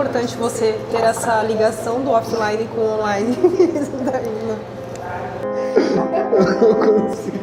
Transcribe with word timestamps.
importante 0.00 0.34
você 0.36 0.80
ter 0.90 1.02
essa 1.02 1.42
ligação 1.42 2.00
do 2.00 2.10
offline 2.10 2.66
com 2.68 2.80
o 2.80 2.94
online. 2.94 3.36
Eu 6.32 6.44
não 6.62 6.74
consigo. 6.74 7.38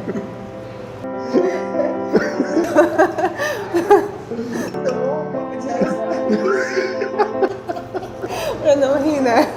pra 8.64 8.76
não 8.76 9.04
rir, 9.04 9.22
né? 9.22 9.48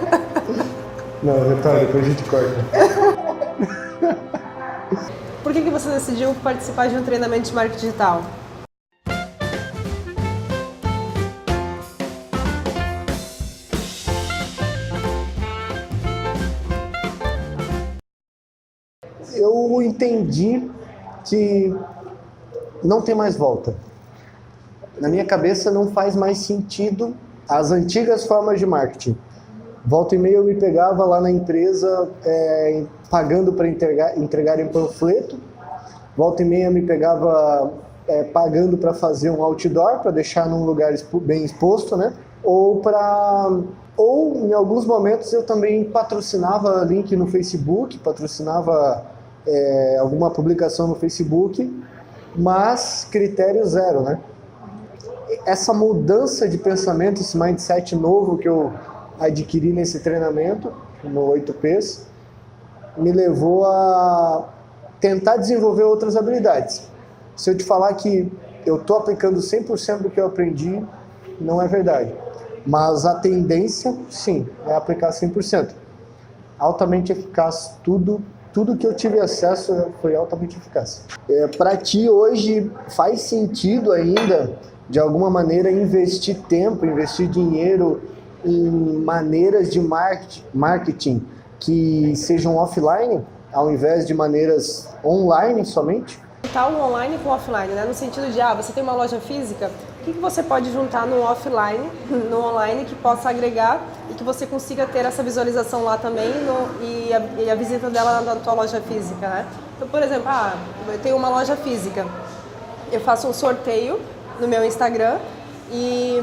Não, 1.22 1.48
retorna, 1.48 1.80
depois 1.80 2.04
a 2.04 2.08
gente 2.08 2.22
corta. 2.24 2.54
Por 5.42 5.52
que, 5.54 5.62
que 5.62 5.70
você 5.70 5.88
decidiu 5.88 6.34
participar 6.42 6.88
de 6.88 6.96
um 6.96 7.02
treinamento 7.02 7.48
de 7.48 7.54
marketing 7.54 7.86
digital? 7.86 8.22
Entendi 19.90 20.70
que 21.24 21.74
não 22.82 23.02
tem 23.02 23.14
mais 23.14 23.36
volta. 23.36 23.74
Na 25.00 25.08
minha 25.08 25.24
cabeça 25.24 25.70
não 25.70 25.88
faz 25.88 26.16
mais 26.16 26.38
sentido 26.38 27.14
as 27.48 27.70
antigas 27.70 28.26
formas 28.26 28.58
de 28.58 28.66
marketing. 28.66 29.16
Volta 29.84 30.14
e 30.14 30.18
meia 30.18 30.36
eu 30.36 30.44
me 30.44 30.54
pegava 30.54 31.04
lá 31.04 31.20
na 31.20 31.30
empresa 31.30 32.10
é, 32.24 32.84
pagando 33.10 33.52
para 33.52 33.66
entregar, 33.66 34.16
entregar 34.18 34.60
em 34.60 34.68
panfleto. 34.68 35.38
Volta 36.16 36.42
e 36.42 36.44
meia 36.44 36.70
me 36.70 36.82
pegava 36.82 37.72
é, 38.06 38.24
pagando 38.24 38.76
para 38.76 38.92
fazer 38.92 39.30
um 39.30 39.42
outdoor, 39.42 40.00
para 40.00 40.10
deixar 40.10 40.48
num 40.48 40.64
lugar 40.64 40.92
bem 41.22 41.44
exposto, 41.44 41.96
né? 41.96 42.12
Ou 42.42 42.80
para 42.80 43.60
ou 43.96 44.34
em 44.46 44.52
alguns 44.52 44.86
momentos 44.86 45.32
eu 45.32 45.44
também 45.44 45.84
patrocinava 45.84 46.84
link 46.84 47.14
no 47.16 47.26
Facebook, 47.26 47.98
patrocinava 47.98 49.04
é, 49.46 49.96
alguma 49.98 50.30
publicação 50.30 50.88
no 50.88 50.94
Facebook, 50.94 51.84
mas 52.36 53.06
critério 53.10 53.64
zero, 53.66 54.02
né? 54.02 54.18
Essa 55.46 55.72
mudança 55.72 56.48
de 56.48 56.58
pensamento, 56.58 57.20
esse 57.20 57.36
mindset 57.38 57.94
novo 57.94 58.36
que 58.36 58.48
eu 58.48 58.72
adquiri 59.18 59.72
nesse 59.72 60.00
treinamento, 60.00 60.72
no 61.04 61.20
8Ps, 61.32 62.02
me 62.96 63.12
levou 63.12 63.64
a 63.64 64.48
tentar 65.00 65.36
desenvolver 65.36 65.84
outras 65.84 66.16
habilidades. 66.16 66.88
Se 67.36 67.50
eu 67.50 67.56
te 67.56 67.64
falar 67.64 67.94
que 67.94 68.30
eu 68.66 68.76
estou 68.76 68.98
aplicando 68.98 69.38
100% 69.40 70.02
do 70.02 70.10
que 70.10 70.20
eu 70.20 70.26
aprendi, 70.26 70.84
não 71.40 71.62
é 71.62 71.66
verdade. 71.66 72.14
Mas 72.66 73.06
a 73.06 73.14
tendência, 73.14 73.96
sim, 74.10 74.46
é 74.66 74.74
aplicar 74.74 75.10
100%. 75.10 75.70
Altamente 76.58 77.12
eficaz, 77.12 77.76
tudo 77.82 78.22
tudo 78.52 78.76
que 78.76 78.86
eu 78.86 78.94
tive 78.94 79.20
acesso 79.20 79.88
foi 80.00 80.14
altamente 80.14 80.56
eficaz. 80.56 81.04
É, 81.28 81.46
Para 81.48 81.76
ti 81.76 82.08
hoje 82.08 82.70
faz 82.88 83.22
sentido 83.22 83.92
ainda, 83.92 84.58
de 84.88 84.98
alguma 84.98 85.30
maneira, 85.30 85.70
investir 85.70 86.36
tempo, 86.48 86.84
investir 86.84 87.28
dinheiro 87.28 88.02
em 88.44 88.70
maneiras 89.04 89.70
de 89.70 89.80
marketing 90.52 91.22
que 91.58 92.14
sejam 92.16 92.56
offline, 92.56 93.24
ao 93.52 93.70
invés 93.70 94.06
de 94.06 94.14
maneiras 94.14 94.88
online 95.04 95.64
somente? 95.64 96.18
Juntar 96.44 96.68
o 96.68 96.80
online 96.80 97.18
com 97.22 97.30
offline, 97.30 97.74
né? 97.74 97.84
No 97.84 97.94
sentido 97.94 98.32
de, 98.32 98.40
ah, 98.40 98.54
você 98.54 98.72
tem 98.72 98.82
uma 98.82 98.94
loja 98.94 99.20
física, 99.20 99.70
o 100.00 100.04
que, 100.04 100.12
você 100.12 100.42
pode 100.42 100.72
juntar 100.72 101.06
no 101.06 101.20
offline, 101.22 101.90
no 102.30 102.44
online, 102.44 102.84
que 102.84 102.94
possa 102.94 103.30
agregar 103.30 103.80
e 104.10 104.14
que 104.14 104.24
você 104.24 104.46
consiga 104.46 104.86
ter 104.86 105.04
essa 105.04 105.22
visualização 105.22 105.84
lá 105.84 105.98
também 105.98 106.28
no, 106.28 106.82
e, 106.82 107.12
a, 107.12 107.42
e, 107.42 107.50
a, 107.50 107.54
visita 107.54 107.90
dela 107.90 108.20
na 108.22 108.36
tua 108.36 108.54
loja 108.54 108.80
física, 108.80 109.28
né? 109.28 109.46
Então, 109.76 109.88
por 109.88 110.02
exemplo, 110.02 110.24
ah, 110.26 110.54
eu 110.88 110.98
tenho 110.98 111.16
uma 111.16 111.28
loja 111.28 111.56
física, 111.56 112.06
eu 112.90 113.00
faço 113.00 113.28
um 113.28 113.32
sorteio 113.32 114.00
no 114.40 114.48
meu 114.48 114.64
Instagram 114.64 115.18
e 115.70 116.18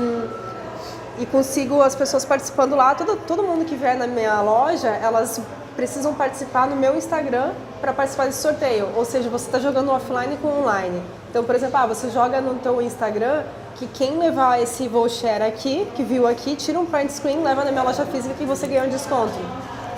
e 1.20 1.26
consigo 1.26 1.82
as 1.82 1.96
pessoas 1.96 2.24
participando 2.24 2.76
lá. 2.76 2.94
Todo, 2.94 3.18
todo 3.26 3.44
mundo 3.44 3.66
que 3.66 3.76
vier 3.76 3.98
na 3.98 4.08
minha 4.08 4.40
loja, 4.42 4.90
elas 4.90 5.42
precisam 5.76 6.14
participar 6.14 6.68
no 6.68 6.76
meu 6.76 6.96
Instagram 6.96 7.52
para 7.82 7.94
participar 7.94 8.26
desse 8.26 8.42
sorteio. 8.42 8.90
Ou 8.96 9.06
seja, 9.06 9.30
você 9.30 9.46
está 9.46 9.60
jogando 9.60 9.92
offline 9.92 10.38
com 10.38 10.48
online. 10.48 11.02
Então, 11.30 11.44
por 11.44 11.56
exemplo, 11.56 11.78
ah, 11.78 11.86
você 11.86 12.10
joga 12.10 12.42
no 12.42 12.56
teu 12.56 12.82
Instagram 12.82 13.44
que 13.78 13.86
quem 13.88 14.18
levar 14.18 14.62
esse 14.62 14.88
voucher 14.88 15.42
aqui, 15.42 15.88
que 15.96 16.04
viu 16.04 16.28
aqui, 16.28 16.56
tira 16.56 16.80
um 16.80 16.86
print 16.86 17.14
screen, 17.14 17.44
leva 17.44 17.64
na 17.64 17.72
minha 17.72 17.84
loja 17.84 18.06
física 18.08 18.34
que 18.34 18.44
você 18.46 18.66
ganha 18.66 18.84
um 18.84 18.90
desconto. 18.90 19.34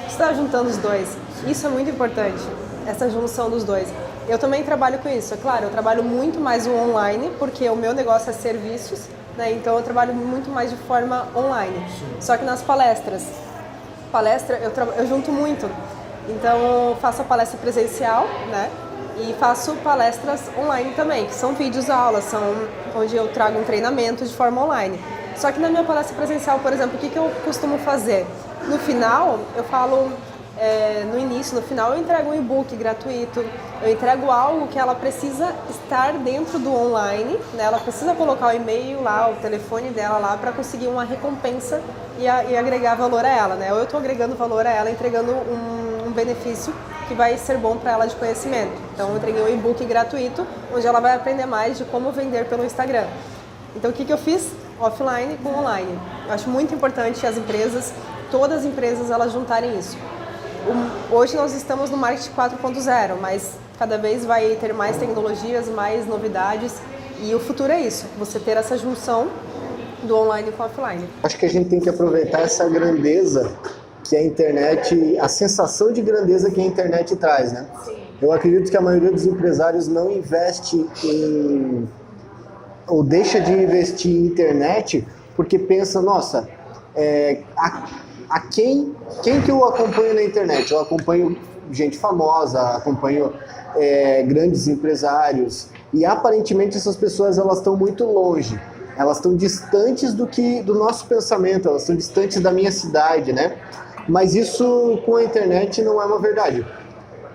Você 0.01 0.11
está 0.11 0.33
juntando 0.33 0.69
os 0.69 0.77
dois. 0.77 1.17
Isso 1.47 1.65
é 1.65 1.69
muito 1.69 1.89
importante, 1.89 2.43
essa 2.85 3.09
junção 3.09 3.49
dos 3.49 3.63
dois. 3.63 3.87
Eu 4.27 4.37
também 4.37 4.63
trabalho 4.63 4.99
com 4.99 5.07
isso, 5.07 5.33
é 5.33 5.37
claro, 5.37 5.65
eu 5.65 5.69
trabalho 5.69 6.03
muito 6.03 6.39
mais 6.39 6.67
o 6.67 6.71
online, 6.71 7.31
porque 7.39 7.69
o 7.69 7.75
meu 7.75 7.93
negócio 7.93 8.29
é 8.29 8.33
serviços, 8.33 9.07
né? 9.37 9.51
Então 9.53 9.77
eu 9.77 9.81
trabalho 9.81 10.13
muito 10.13 10.49
mais 10.51 10.69
de 10.69 10.75
forma 10.75 11.27
online. 11.33 11.85
Só 12.19 12.35
que 12.35 12.43
nas 12.43 12.61
palestras, 12.61 13.25
palestra 14.11 14.57
eu, 14.57 14.71
eu 14.97 15.07
junto 15.07 15.31
muito. 15.31 15.69
Então 16.27 16.97
faço 17.01 17.21
a 17.21 17.25
palestra 17.25 17.57
presencial, 17.57 18.25
né? 18.51 18.69
E 19.19 19.33
faço 19.33 19.75
palestras 19.77 20.49
online 20.57 20.93
também, 20.95 21.25
que 21.25 21.33
são 21.33 21.53
vídeos 21.53 21.89
aulas, 21.89 22.23
são 22.23 22.41
onde 22.95 23.15
eu 23.15 23.27
trago 23.27 23.59
um 23.59 23.63
treinamento 23.63 24.23
de 24.23 24.33
forma 24.33 24.63
online. 24.63 24.99
Só 25.35 25.51
que 25.51 25.59
na 25.59 25.69
minha 25.69 25.83
palestra 25.83 26.15
presencial, 26.15 26.59
por 26.59 26.71
exemplo, 26.71 26.95
o 26.95 26.99
que, 26.99 27.09
que 27.09 27.17
eu 27.17 27.29
costumo 27.43 27.77
fazer? 27.79 28.25
No 28.67 28.77
final, 28.77 29.39
eu 29.55 29.63
falo 29.65 30.11
é, 30.57 31.05
no 31.09 31.17
início, 31.17 31.55
no 31.55 31.61
final, 31.61 31.93
eu 31.93 31.99
entrego 31.99 32.29
um 32.29 32.35
e-book 32.35 32.75
gratuito, 32.75 33.45
eu 33.81 33.91
entrego 33.91 34.29
algo 34.29 34.67
que 34.67 34.77
ela 34.77 34.93
precisa 34.93 35.55
estar 35.69 36.13
dentro 36.13 36.59
do 36.59 36.73
online, 36.73 37.39
né? 37.53 37.63
ela 37.63 37.79
precisa 37.79 38.13
colocar 38.13 38.47
o 38.47 38.51
e-mail 38.51 39.01
lá, 39.01 39.29
o 39.29 39.35
telefone 39.35 39.89
dela 39.89 40.17
lá 40.17 40.37
para 40.37 40.51
conseguir 40.51 40.87
uma 40.87 41.05
recompensa 41.05 41.81
e, 42.17 42.27
a, 42.27 42.43
e, 42.43 42.57
agregar 42.57 42.95
valor 42.95 43.23
a 43.25 43.29
ela. 43.29 43.55
Né? 43.55 43.71
Ou 43.71 43.79
eu 43.79 43.85
estou 43.85 43.99
agregando 43.99 44.35
valor 44.35 44.67
a 44.67 44.71
ela, 44.71 44.91
entregando 44.91 45.31
um, 45.31 46.07
um 46.07 46.11
benefício 46.11 46.73
que 47.09 47.13
vai 47.13 47.37
ser 47.37 47.57
bom 47.57 47.75
para 47.75 47.91
ela 47.91 48.05
de 48.05 48.15
conhecimento. 48.15 48.71
Então, 48.93 49.09
eu 49.09 49.17
entreguei 49.17 49.43
um 49.43 49.49
e-book 49.49 49.83
gratuito, 49.83 50.47
onde 50.73 50.87
ela 50.87 51.01
vai 51.01 51.13
aprender 51.13 51.45
mais 51.45 51.77
de 51.77 51.83
como 51.83 52.11
vender 52.13 52.45
pelo 52.45 52.63
Instagram. 52.63 53.07
Então, 53.75 53.91
o 53.91 53.93
que, 53.93 54.05
que 54.05 54.13
eu 54.13 54.17
fiz? 54.17 54.47
Offline 54.79 55.37
com 55.43 55.49
online. 55.49 55.99
Eu 56.27 56.33
acho 56.33 56.49
muito 56.49 56.73
importante 56.73 57.25
as 57.25 57.35
empresas, 57.35 57.91
todas 58.31 58.59
as 58.59 58.65
empresas, 58.65 59.11
elas 59.11 59.33
juntarem 59.33 59.77
isso 59.77 59.97
hoje 61.11 61.35
nós 61.35 61.53
estamos 61.53 61.89
no 61.89 61.97
marketing 61.97 62.31
4.0, 62.31 63.17
mas 63.19 63.53
cada 63.77 63.97
vez 63.97 64.25
vai 64.25 64.55
ter 64.55 64.73
mais 64.73 64.97
tecnologias, 64.97 65.67
mais 65.67 66.05
novidades 66.05 66.75
e 67.21 67.33
o 67.33 67.39
futuro 67.39 67.71
é 67.71 67.81
isso, 67.81 68.05
você 68.17 68.39
ter 68.39 68.57
essa 68.57 68.77
junção 68.77 69.29
do 70.03 70.15
online 70.15 70.51
com 70.51 70.63
o 70.63 70.65
offline. 70.65 71.05
Acho 71.23 71.37
que 71.37 71.45
a 71.45 71.49
gente 71.49 71.69
tem 71.69 71.79
que 71.79 71.89
aproveitar 71.89 72.41
essa 72.41 72.67
grandeza 72.69 73.57
que 74.09 74.15
a 74.15 74.23
internet, 74.23 75.17
a 75.19 75.27
sensação 75.27 75.93
de 75.93 76.01
grandeza 76.01 76.49
que 76.49 76.59
a 76.59 76.65
internet 76.65 77.15
traz, 77.15 77.53
né? 77.53 77.67
Eu 78.19 78.31
acredito 78.31 78.69
que 78.69 78.75
a 78.75 78.81
maioria 78.81 79.11
dos 79.11 79.27
empresários 79.27 79.87
não 79.87 80.11
investe 80.11 80.83
em 81.03 81.87
ou 82.87 83.03
deixa 83.03 83.39
de 83.39 83.53
investir 83.53 84.11
em 84.11 84.25
internet 84.25 85.07
porque 85.35 85.59
pensa, 85.59 86.01
nossa, 86.01 86.49
é, 86.95 87.43
a, 87.55 87.87
a 88.29 88.39
quem, 88.41 88.95
quem 89.21 89.39
que 89.41 89.51
eu 89.51 89.63
acompanho 89.63 90.15
na 90.15 90.23
internet? 90.23 90.71
Eu 90.71 90.79
acompanho 90.79 91.37
gente 91.71 91.99
famosa, 91.99 92.59
acompanho 92.77 93.31
é, 93.75 94.23
grandes 94.23 94.67
empresários 94.67 95.67
e 95.93 96.03
aparentemente 96.03 96.75
essas 96.75 96.95
pessoas 96.95 97.37
elas 97.37 97.59
estão 97.59 97.77
muito 97.77 98.03
longe, 98.05 98.59
elas 98.97 99.17
estão 99.17 99.35
distantes 99.35 100.15
do 100.15 100.25
que 100.25 100.63
do 100.63 100.73
nosso 100.73 101.05
pensamento, 101.05 101.69
elas 101.69 101.83
estão 101.83 101.95
distantes 101.95 102.41
da 102.41 102.51
minha 102.51 102.71
cidade, 102.71 103.31
né? 103.31 103.55
Mas 104.09 104.33
isso 104.33 104.99
com 105.05 105.15
a 105.15 105.23
internet 105.23 105.81
não 105.83 106.01
é 106.01 106.05
uma 106.05 106.19
verdade. 106.19 106.65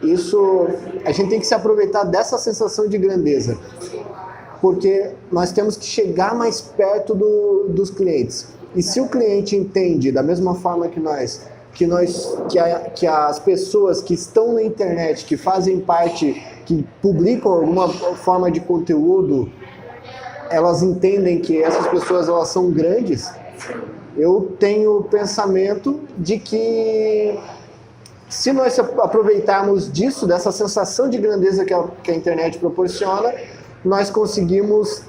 Isso 0.03 0.67
a 1.05 1.13
gente 1.13 1.31
tem 1.31 1.41
que 1.41 1.47
se 1.47 1.55
aproveitar 1.55 2.05
dessa 2.05 2.37
sensação 2.37 2.89
de 2.89 2.99
grandeza, 2.99 3.57
porque 4.61 5.13
nós 5.31 5.53
temos 5.53 5.77
que 5.77 5.87
chegar 5.87 6.35
mais 6.35 6.61
perto 6.61 7.15
do, 7.15 7.69
dos 7.69 7.91
clientes. 7.91 8.49
E 8.75 8.83
se 8.83 9.01
o 9.01 9.09
cliente 9.09 9.55
entende 9.55 10.11
da 10.11 10.23
mesma 10.23 10.57
forma 10.57 10.89
que 10.89 10.99
nós, 10.99 11.47
que 11.73 11.87
nós, 11.87 12.37
que, 12.51 12.59
a, 12.59 12.81
que 12.91 13.07
as 13.07 13.39
pessoas 13.39 14.03
que 14.03 14.15
estão 14.15 14.53
na 14.53 14.63
internet, 14.63 15.25
que 15.25 15.37
fazem 15.37 15.81
parte, 15.81 16.43
que 16.67 16.85
publicam 17.01 17.53
alguma 17.53 17.89
forma 17.89 18.51
de 18.51 18.61
conteúdo, 18.61 19.49
elas 20.51 20.83
entendem 20.83 21.41
que 21.41 21.63
essas 21.63 21.87
pessoas 21.87 22.29
elas 22.29 22.49
são 22.49 22.71
grandes, 22.71 23.31
eu 24.17 24.55
tenho 24.59 24.99
o 24.99 25.05
pensamento 25.05 26.01
de 26.17 26.39
que 26.39 27.39
se 28.29 28.53
nós 28.53 28.79
aproveitarmos 28.79 29.91
disso, 29.93 30.27
dessa 30.27 30.51
sensação 30.51 31.09
de 31.09 31.19
grandeza 31.19 31.65
que 31.65 31.73
a, 31.73 31.85
que 32.03 32.11
a 32.11 32.15
internet 32.15 32.59
proporciona, 32.59 33.33
nós 33.85 34.11
conseguimos 34.11 35.03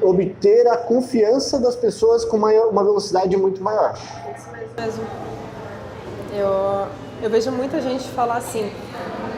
obter 0.00 0.66
a 0.66 0.76
confiança 0.76 1.58
das 1.58 1.76
pessoas 1.76 2.24
com 2.24 2.38
uma, 2.38 2.50
uma 2.64 2.82
velocidade 2.82 3.36
muito 3.36 3.62
maior. 3.62 3.96
Mesmo. 4.76 5.04
Eu, 6.34 6.86
eu 7.22 7.30
vejo 7.30 7.50
muita 7.50 7.80
gente 7.80 8.08
falar 8.08 8.38
assim, 8.38 8.72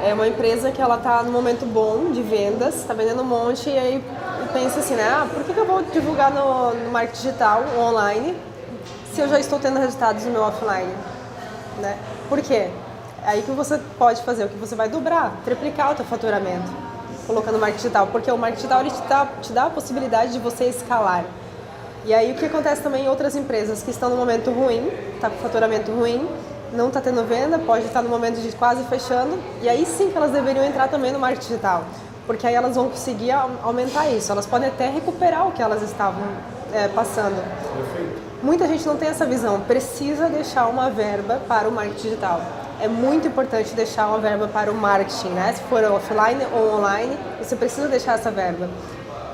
é 0.03 0.15
uma 0.15 0.29
empresa 0.29 0.71
que 0.71 0.81
ela 0.81 0.97
está 0.97 1.23
no 1.25 1.32
momento 1.32 1.67
bom 1.67 2.12
de 2.12 2.23
vendas, 2.23 2.76
está 2.76 2.94
vendendo 2.94 3.23
um 3.23 3.26
monte 3.26 3.69
e 3.69 3.76
aí 3.76 4.05
pensa 4.53 4.79
assim, 4.79 4.94
né? 4.94 5.09
Ah, 5.09 5.26
por 5.32 5.43
que, 5.43 5.53
que 5.53 5.59
eu 5.59 5.67
vou 5.67 5.82
divulgar 5.82 6.32
no, 6.32 6.73
no 6.73 6.91
marketing 6.93 7.23
digital, 7.23 7.65
online, 7.76 8.37
se 9.14 9.20
eu 9.20 9.28
já 9.28 9.38
estou 9.38 9.61
tendo 9.61 9.78
resultados 9.78 10.25
no 10.25 10.32
meu 10.32 10.43
offline? 10.43 10.93
Né? 11.81 11.96
Por 12.28 12.40
quê? 12.40 12.69
É 13.25 13.31
aí 13.31 13.43
que 13.43 13.50
você 13.52 13.78
pode 13.96 14.20
fazer, 14.22 14.44
o 14.44 14.49
que 14.49 14.58
você 14.58 14.75
vai 14.75 14.88
dobrar, 14.88 15.37
triplicar 15.44 15.93
o 15.93 15.94
teu 15.94 16.05
faturamento, 16.05 16.70
colocando 17.26 17.58
marketing 17.58 17.82
digital, 17.82 18.08
porque 18.08 18.31
o 18.31 18.37
marketing 18.37 18.66
digital 18.66 18.84
te, 18.84 19.08
dá, 19.08 19.26
te 19.40 19.52
dá 19.52 19.64
a 19.66 19.70
possibilidade 19.70 20.32
de 20.32 20.40
você 20.40 20.64
escalar. 20.64 21.25
E 22.05 22.12
aí 22.12 22.32
o 22.32 22.34
que 22.34 22.44
acontece 22.44 22.82
também 22.82 23.05
em 23.05 23.08
outras 23.08 23.37
empresas 23.37 23.82
que 23.82 23.90
estão 23.90 24.11
no 24.11 24.16
momento 24.16 24.50
ruim, 24.50 24.88
está 25.14 25.31
com 25.31 25.37
faturamento 25.37 25.93
ruim, 25.93 26.28
não 26.72 26.88
está 26.88 27.00
tendo 27.00 27.25
venda, 27.25 27.58
pode 27.58 27.87
estar 27.87 28.02
no 28.02 28.08
momento 28.08 28.40
de 28.40 28.50
quase 28.56 28.82
fechando, 28.84 29.38
e 29.62 29.69
aí 29.69 29.87
sim 29.87 30.11
que 30.11 30.16
elas 30.16 30.32
deveriam 30.32 30.64
entrar 30.64 30.88
também 30.88 31.12
no 31.12 31.20
marketing 31.20 31.49
digital, 31.49 31.84
porque 32.26 32.46
aí 32.46 32.55
elas 32.55 32.75
vão 32.75 32.90
conseguir 32.90 33.31
aumentar 33.31 34.08
isso, 34.08 34.32
elas 34.32 34.44
podem 34.44 34.69
até 34.69 34.90
recuperar 34.90 35.46
o 35.46 35.52
que 35.52 35.62
elas 35.62 35.82
estavam 35.82 36.25
é, 36.75 36.88
passando. 36.88 37.40
Muita 38.44 38.69
gente 38.69 38.87
não 38.87 38.96
tem 38.96 39.08
essa 39.08 39.26
visão, 39.26 39.61
precisa 39.62 40.29
deixar 40.29 40.69
uma 40.69 40.88
verba 40.91 41.41
para 41.49 41.69
o 41.69 41.73
marketing 41.73 42.02
digital. 42.02 42.41
É 42.81 42.87
muito 42.87 43.26
importante 43.26 43.75
deixar 43.75 44.06
uma 44.06 44.19
verba 44.19 44.46
para 44.46 44.70
o 44.70 44.75
marketing, 44.75 45.31
né? 45.31 45.52
Se 45.55 45.62
for 45.62 45.82
offline 45.85 46.44
ou 46.55 46.76
online, 46.79 47.19
você 47.43 47.56
precisa 47.56 47.88
deixar 47.88 48.14
essa 48.14 48.31
verba. 48.31 48.69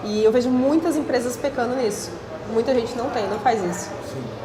E 0.05 0.25
eu 0.25 0.33
vejo 0.33 0.49
muitas 0.49 0.97
empresas 0.97 1.37
pecando 1.37 1.77
nisso. 1.77 2.11
Muita 2.53 2.73
gente 2.73 2.97
não 2.97 3.11
tem, 3.11 3.29
não 3.29 3.39
faz 3.41 3.63
isso. 3.63 3.91
Sim 4.13 4.41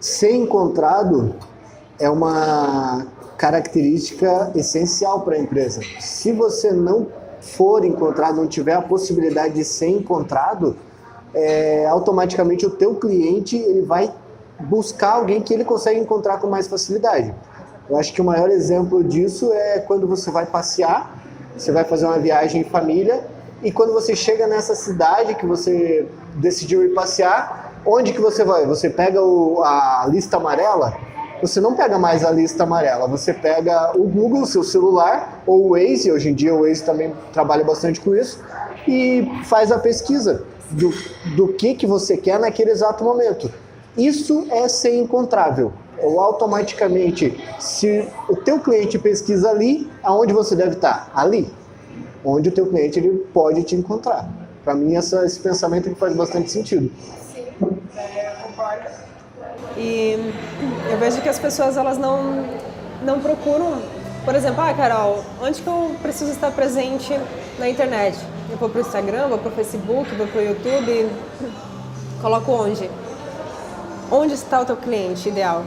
ser 0.00 0.34
encontrado 0.34 1.34
é 1.98 2.08
uma 2.08 3.06
característica 3.36 4.50
essencial 4.54 5.20
para 5.20 5.36
a 5.36 5.38
empresa. 5.38 5.82
Se 6.00 6.32
você 6.32 6.72
não 6.72 7.06
for 7.40 7.84
encontrado, 7.84 8.36
não 8.36 8.46
tiver 8.46 8.72
a 8.72 8.82
possibilidade 8.82 9.54
de 9.54 9.64
ser 9.64 9.88
encontrado, 9.88 10.76
é, 11.34 11.86
automaticamente 11.86 12.66
o 12.66 12.70
teu 12.70 12.94
cliente 12.94 13.56
ele 13.56 13.82
vai 13.82 14.12
buscar 14.60 15.12
alguém 15.12 15.40
que 15.40 15.54
ele 15.54 15.64
consegue 15.64 15.98
encontrar 15.98 16.38
com 16.38 16.46
mais 16.46 16.66
facilidade. 16.66 17.34
Eu 17.88 17.96
acho 17.96 18.12
que 18.12 18.20
o 18.20 18.24
maior 18.24 18.50
exemplo 18.50 19.02
disso 19.02 19.52
é 19.52 19.80
quando 19.80 20.06
você 20.06 20.30
vai 20.30 20.46
passear, 20.46 21.18
você 21.56 21.72
vai 21.72 21.84
fazer 21.84 22.06
uma 22.06 22.18
viagem 22.18 22.60
em 22.60 22.64
família 22.64 23.24
e 23.62 23.72
quando 23.72 23.92
você 23.92 24.14
chega 24.14 24.46
nessa 24.46 24.74
cidade 24.74 25.34
que 25.34 25.46
você 25.46 26.06
decidiu 26.36 26.84
ir 26.84 26.90
passear, 26.90 27.80
onde 27.84 28.12
que 28.12 28.20
você 28.20 28.44
vai? 28.44 28.66
Você 28.66 28.88
pega 28.88 29.22
o, 29.22 29.62
a 29.62 30.06
lista 30.08 30.36
amarela? 30.36 30.96
Você 31.42 31.58
não 31.60 31.74
pega 31.74 31.98
mais 31.98 32.22
a 32.22 32.30
lista 32.30 32.64
amarela, 32.64 33.08
você 33.08 33.32
pega 33.32 33.92
o 33.96 34.04
Google, 34.04 34.44
seu 34.44 34.62
celular, 34.62 35.42
ou 35.46 35.68
o 35.68 35.70
Waze, 35.70 36.12
hoje 36.12 36.28
em 36.28 36.34
dia 36.34 36.54
o 36.54 36.62
Waze 36.62 36.84
também 36.84 37.14
trabalha 37.32 37.64
bastante 37.64 37.98
com 37.98 38.14
isso, 38.14 38.38
e 38.86 39.26
faz 39.44 39.72
a 39.72 39.78
pesquisa 39.78 40.44
do, 40.70 40.92
do 41.36 41.48
que, 41.54 41.74
que 41.74 41.86
você 41.86 42.16
quer 42.16 42.38
naquele 42.38 42.70
exato 42.70 43.02
momento. 43.04 43.50
Isso 43.96 44.46
é 44.50 44.68
ser 44.68 44.96
encontrável. 44.96 45.72
Ou 46.02 46.20
automaticamente, 46.20 47.38
se 47.58 48.08
o 48.28 48.36
teu 48.36 48.58
cliente 48.60 48.98
pesquisa 48.98 49.50
ali, 49.50 49.90
aonde 50.02 50.32
você 50.32 50.56
deve 50.56 50.76
estar? 50.76 51.10
Ali. 51.14 51.52
Onde 52.24 52.48
o 52.48 52.52
teu 52.52 52.66
cliente 52.66 52.98
ele 52.98 53.18
pode 53.32 53.62
te 53.64 53.74
encontrar. 53.74 54.28
Para 54.64 54.74
mim, 54.74 54.94
essa, 54.94 55.24
esse 55.24 55.40
pensamento 55.40 55.94
faz 55.96 56.14
bastante 56.14 56.50
sentido. 56.50 56.90
E 59.76 60.32
eu 60.90 60.98
vejo 60.98 61.20
que 61.20 61.28
as 61.28 61.38
pessoas 61.38 61.76
elas 61.76 61.98
não, 61.98 62.44
não 63.02 63.20
procuram, 63.20 63.80
por 64.24 64.34
exemplo, 64.34 64.62
ah, 64.62 64.72
Carol, 64.74 65.24
onde 65.42 65.60
que 65.60 65.66
eu 65.66 65.94
preciso 66.02 66.30
estar 66.30 66.50
presente 66.50 67.18
na 67.58 67.68
internet? 67.68 68.18
Eu 68.50 68.56
vou 68.56 68.68
para 68.68 68.78
o 68.78 68.80
Instagram, 68.80 69.28
vou 69.28 69.38
para 69.38 69.48
o 69.48 69.52
Facebook, 69.52 70.12
vou 70.16 70.26
para 70.26 70.40
o 70.40 70.44
YouTube, 70.44 71.10
coloco 72.20 72.50
onde? 72.50 72.90
Onde 74.10 74.34
está 74.34 74.60
o 74.60 74.64
teu 74.64 74.76
cliente 74.76 75.28
ideal? 75.28 75.64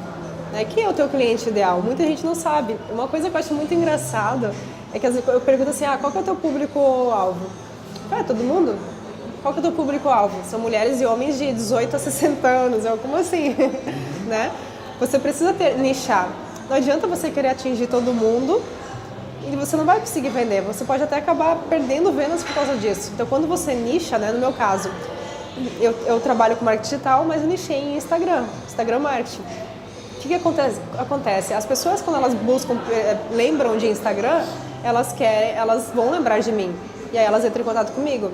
Né? 0.52 0.66
Quem 0.66 0.84
é 0.84 0.90
o 0.90 0.94
teu 0.94 1.08
cliente 1.08 1.48
ideal? 1.48 1.82
Muita 1.82 2.04
gente 2.04 2.26
não 2.26 2.36
sabe. 2.36 2.76
Uma 2.92 3.08
coisa 3.08 3.30
que 3.30 3.36
eu 3.36 3.40
acho 3.40 3.54
muito 3.54 3.74
engraçada 3.74 4.54
é 4.94 5.00
que 5.00 5.08
eu 5.08 5.40
pergunto 5.40 5.70
assim, 5.70 5.86
ah, 5.86 5.98
qual 5.98 6.12
que 6.12 6.18
é 6.18 6.22
o 6.22 6.24
teu 6.26 6.36
público-alvo? 6.36 7.48
Ah, 8.12 8.22
todo 8.22 8.44
mundo? 8.44 8.78
Qual 9.42 9.54
que 9.54 9.60
é 9.60 9.62
o 9.62 9.64
teu 9.64 9.72
público-alvo? 9.72 10.42
São 10.50 10.60
mulheres 10.60 11.00
e 11.00 11.06
homens 11.06 11.38
de 11.38 11.54
18 11.54 11.96
a 11.96 12.00
60 12.00 12.48
anos. 12.48 12.84
Eu, 12.84 12.98
como 12.98 13.16
assim? 13.16 13.56
né? 14.28 14.52
Você 15.00 15.18
precisa 15.18 15.54
ter, 15.54 15.78
nichar. 15.78 16.28
Não 16.70 16.76
adianta 16.76 17.08
você 17.08 17.30
querer 17.30 17.50
atingir 17.50 17.88
todo 17.88 18.14
mundo 18.14 18.62
e 19.52 19.56
você 19.56 19.76
não 19.76 19.86
vai 19.86 20.00
conseguir 20.00 20.30
vender. 20.30 20.62
Você 20.62 20.86
pode 20.86 21.04
até 21.04 21.18
acabar 21.18 21.58
perdendo 21.70 22.12
vendas 22.12 22.44
por 22.44 22.54
causa 22.54 22.76
disso. 22.76 23.12
Então, 23.14 23.26
quando 23.26 23.48
você 23.48 23.74
nicha, 23.74 24.18
né, 24.18 24.32
no 24.32 24.40
meu 24.40 24.54
caso, 24.54 24.90
eu, 25.80 25.94
eu 26.06 26.20
trabalho 26.20 26.56
com 26.56 26.66
marketing 26.66 26.90
digital, 26.90 27.26
mas 27.26 27.42
eu 27.42 27.48
nichei 27.48 27.78
em 27.78 27.98
Instagram, 27.98 28.46
Instagram 28.68 29.00
marketing. 29.00 29.42
O 29.42 30.20
que, 30.22 30.28
que 30.30 30.36
acontece? 30.36 30.80
acontece? 30.98 31.54
As 31.54 31.66
pessoas, 31.66 32.02
quando 32.02 32.16
elas 32.16 32.34
buscam, 32.34 32.78
eh, 32.90 33.18
lembram 33.32 33.78
de 33.78 33.88
Instagram, 33.88 34.42
elas 34.84 35.12
querem, 35.12 35.52
elas 35.52 35.92
vão 35.94 36.10
lembrar 36.10 36.40
de 36.40 36.52
mim 36.52 36.74
e 37.14 37.18
aí 37.18 37.26
elas 37.26 37.46
entram 37.46 37.62
em 37.62 37.66
contato 37.66 37.92
comigo. 37.92 38.32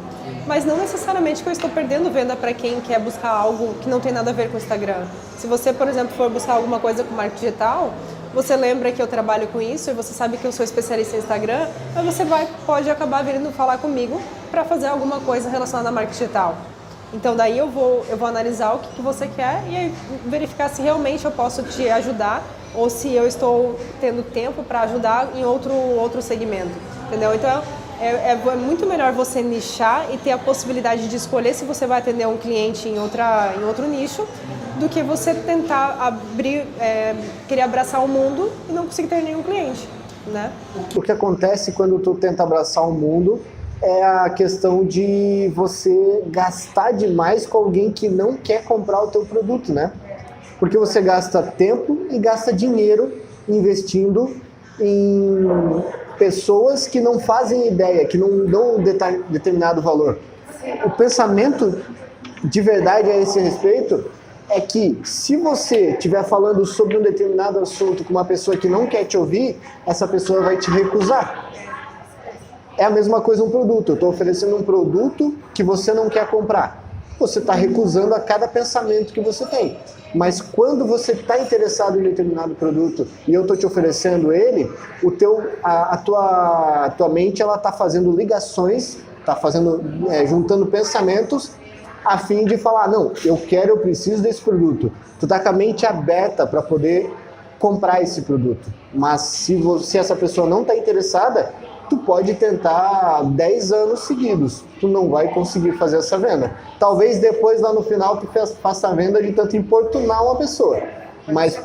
Mas 0.48 0.64
não 0.64 0.78
necessariamente 0.78 1.44
que 1.44 1.50
eu 1.50 1.54
estou 1.54 1.70
perdendo 1.70 2.10
venda 2.10 2.36
para 2.36 2.54
quem 2.54 2.80
quer 2.80 3.00
buscar 3.00 3.30
algo 3.30 3.74
que 3.82 3.90
não 3.90 4.00
tem 4.00 4.12
nada 4.12 4.32
a 4.32 4.34
ver 4.34 4.50
com 4.50 4.56
o 4.56 4.58
Instagram. 4.58 5.06
Se 5.38 5.48
você, 5.48 5.74
por 5.74 5.88
exemplo, 5.90 6.16
for 6.16 6.30
buscar 6.30 6.54
alguma 6.54 6.80
coisa 6.80 7.04
com 7.04 7.14
marketing 7.14 7.46
digital, 7.48 7.94
você 8.34 8.56
lembra 8.56 8.92
que 8.92 9.02
eu 9.02 9.08
trabalho 9.08 9.48
com 9.48 9.62
isso 9.62 9.90
e 9.90 9.94
você 9.94 10.14
sabe 10.14 10.38
que 10.38 10.46
eu 10.46 10.52
sou 10.52 10.64
especialista 10.64 11.16
em 11.16 11.20
Instagram, 11.20 11.68
aí 11.96 12.06
você 12.06 12.24
vai, 12.24 12.48
pode 12.66 12.90
acabar 12.90 13.24
vindo 13.24 13.52
falar 13.52 13.78
comigo 13.78 14.22
para 14.52 14.64
fazer 14.64 14.88
alguma 14.88 15.20
coisa 15.20 15.50
relacionada 15.50 15.90
a 15.90 15.92
marketing 15.92 16.20
digital. 16.20 16.56
Então 17.12 17.36
daí 17.36 17.58
eu 17.58 17.70
vou, 17.70 18.06
eu 18.08 18.18
vou 18.18 18.28
analisar 18.28 18.74
o 18.76 18.80
que, 18.80 18.96
que 18.96 19.02
você 19.02 19.28
quer 19.28 19.64
e 19.68 19.92
verificar 20.28 20.70
se 20.70 20.82
realmente 20.82 21.26
eu 21.26 21.32
posso 21.32 21.64
te 21.64 21.90
ajudar 21.90 22.44
ou 22.76 22.88
se 22.88 23.12
eu 23.12 23.26
estou 23.26 23.80
tendo 24.00 24.24
tempo 24.24 24.64
para 24.64 24.82
ajudar 24.82 25.30
em 25.36 25.44
outro, 25.44 25.74
outro 25.74 26.22
segmento. 26.22 26.72
Entendeu? 27.08 27.34
Então 27.34 27.64
é, 28.00 28.08
é, 28.08 28.32
é, 28.32 28.56
muito 28.56 28.86
melhor 28.86 29.12
você 29.12 29.42
nichar 29.42 30.06
e 30.14 30.18
ter 30.18 30.32
a 30.32 30.38
possibilidade 30.38 31.08
de 31.10 31.16
escolher 31.16 31.54
se 31.54 31.66
você 31.66 31.86
vai 31.86 32.00
atender 32.00 32.28
um 32.28 32.38
cliente 32.38 32.88
em, 32.88 33.00
outra, 33.00 33.54
em 33.60 33.64
outro 33.64 33.88
nicho 33.88 34.26
do 34.80 34.90
que 34.90 35.04
você 35.04 35.34
tentar 35.34 35.98
abrir, 36.00 36.66
é, 36.80 37.16
querer 37.48 37.62
abraçar 37.62 38.04
o 38.04 38.08
mundo 38.08 38.50
e 38.70 38.72
não 38.72 38.86
conseguir 38.86 39.08
ter 39.08 39.22
nenhum 39.22 39.44
cliente, 39.44 39.88
né? 40.28 40.52
O 40.96 41.02
que 41.02 41.12
acontece 41.12 41.72
quando 41.74 42.00
tu 42.00 42.16
tenta 42.16 42.44
abraçar 42.44 42.88
o 42.88 42.92
mundo 42.92 43.42
é 43.82 44.04
a 44.04 44.30
questão 44.30 44.84
de 44.84 45.52
você 45.56 46.24
gastar 46.28 46.92
demais 46.92 47.46
com 47.46 47.58
alguém 47.58 47.92
que 47.92 48.10
não 48.10 48.36
quer 48.36 48.64
comprar 48.64 49.02
o 49.04 49.08
teu 49.08 49.26
produto, 49.26 49.74
né? 49.74 49.92
Porque 50.60 50.78
você 50.78 51.02
gasta 51.02 51.42
tempo 51.42 52.06
e 52.10 52.20
gasta 52.20 52.52
dinheiro 52.52 53.12
investindo 53.48 54.36
em 54.80 55.48
pessoas 56.18 56.88
que 56.88 57.00
não 57.00 57.20
fazem 57.20 57.68
ideia, 57.68 58.06
que 58.06 58.18
não 58.18 58.46
dão 58.46 58.76
um 58.78 58.84
determinado 59.30 59.82
valor. 59.82 60.20
O 60.86 60.90
pensamento 60.90 61.82
de 62.44 62.62
verdade 62.62 63.10
a 63.10 63.18
esse 63.18 63.40
respeito 63.40 64.10
é 64.50 64.60
que 64.60 65.00
se 65.04 65.38
você 65.38 65.92
estiver 65.92 66.24
falando 66.24 66.66
sobre 66.66 66.98
um 66.98 67.02
determinado 67.02 67.60
assunto 67.60 68.04
com 68.04 68.12
uma 68.12 68.26
pessoa 68.26 68.58
que 68.58 68.68
não 68.68 68.88
quer 68.88 69.06
te 69.06 69.18
ouvir, 69.18 69.60
essa 69.86 70.08
pessoa 70.08 70.42
vai 70.42 70.58
te 70.58 70.70
recusar. 70.72 71.52
É 72.78 72.86
a 72.86 72.90
mesma 72.90 73.22
coisa 73.22 73.44
um 73.44 73.50
produto. 73.50 73.90
Eu 73.90 73.96
estou 73.96 74.10
oferecendo 74.10 74.56
um 74.56 74.64
produto 74.64 75.36
que 75.54 75.64
você 75.64 75.94
não 75.94 76.10
quer 76.10 76.28
comprar. 76.30 76.84
Você 77.20 77.40
está 77.40 77.54
recusando 77.54 78.16
a 78.16 78.20
cada 78.20 78.48
pensamento 78.48 79.14
que 79.14 79.20
você 79.20 79.46
tem. 79.46 79.78
Mas 80.16 80.42
quando 80.42 80.88
você 80.88 81.12
está 81.12 81.38
interessado 81.38 82.00
em 82.00 82.04
determinado 82.04 82.56
produto 82.56 83.06
e 83.28 83.34
eu 83.34 83.42
estou 83.42 83.56
te 83.56 83.66
oferecendo 83.66 84.32
ele, 84.32 84.72
o 85.04 85.12
teu, 85.12 85.52
a, 85.62 85.94
a 85.94 85.98
tua, 85.98 86.86
a 86.86 86.90
tua 86.90 87.10
mente 87.10 87.42
ela 87.42 87.56
está 87.56 87.72
fazendo 87.72 88.12
ligações, 88.12 88.98
está 89.20 89.36
fazendo, 89.36 89.84
é, 90.10 90.26
juntando 90.26 90.66
pensamentos 90.66 91.52
a 92.04 92.18
fim 92.18 92.46
de 92.46 92.58
falar, 92.58 92.88
não, 92.88 93.12
eu 93.24 93.38
quero, 93.38 93.70
eu 93.72 93.78
preciso 93.78 94.22
desse 94.22 94.42
produto. 94.42 94.92
Tu 95.20 95.26
está 95.26 95.40
com 95.40 95.50
a 95.50 95.54
mente 95.54 95.86
aberta 95.86 96.46
para 96.48 96.62
poder 96.62 97.12
comprar 97.60 98.02
esse 98.02 98.22
produto. 98.22 98.72
Mas 98.94 99.22
se, 99.22 99.56
você, 99.56 99.86
se 99.86 99.98
essa 99.98 100.16
pessoa 100.16 100.48
não 100.48 100.62
está 100.62 100.76
interessada, 100.76 101.54
tu 101.90 101.98
pode 101.98 102.34
tentar 102.36 103.24
10 103.24 103.72
anos 103.72 104.02
seguidos, 104.02 104.64
tu 104.80 104.88
não 104.88 105.10
vai 105.10 105.34
conseguir 105.34 105.74
fazer 105.74 105.98
essa 105.98 106.18
venda. 106.18 106.52
Talvez 106.80 107.20
depois 107.20 107.62
lá 107.62 107.74
no 107.74 107.84
final 107.84 108.18
tu 108.18 108.28
faça 108.62 108.88
a 108.88 108.94
venda 108.94 109.22
de 109.22 109.34
tanto 109.34 109.58
importunar 109.58 110.24
uma 110.24 110.36
pessoa, 110.36 110.80
mas 111.28 111.62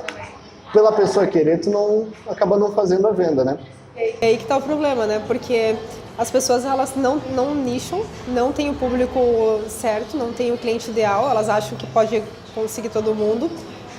pela 0.73 0.93
pessoa 0.93 1.27
querer 1.27 1.61
tu 1.61 1.71
não 1.71 2.09
acaba 2.27 2.59
não 2.59 2.73
fazendo 2.73 3.07
a 3.07 3.13
venda, 3.13 3.45
né? 3.45 3.59
É 3.97 4.27
aí 4.27 4.37
que 4.37 4.43
está 4.43 4.57
o 4.57 4.63
problema, 4.63 5.07
né? 5.07 5.23
Porque 5.27 5.77
as 6.19 6.31
pessoas 6.31 6.65
elas 6.65 6.97
não, 6.97 7.17
não 7.35 7.55
nicham, 7.55 8.05
não 8.29 8.53
tem 8.53 8.69
o 8.71 8.75
público 8.75 9.21
certo, 9.69 10.17
não 10.17 10.33
tem 10.33 10.53
o 10.53 10.59
cliente 10.59 10.91
ideal, 10.91 11.31
elas 11.31 11.49
acham 11.49 11.79
que 11.79 11.87
pode 11.87 12.23
conseguir 12.55 12.89
todo 12.89 13.15
mundo. 13.15 13.51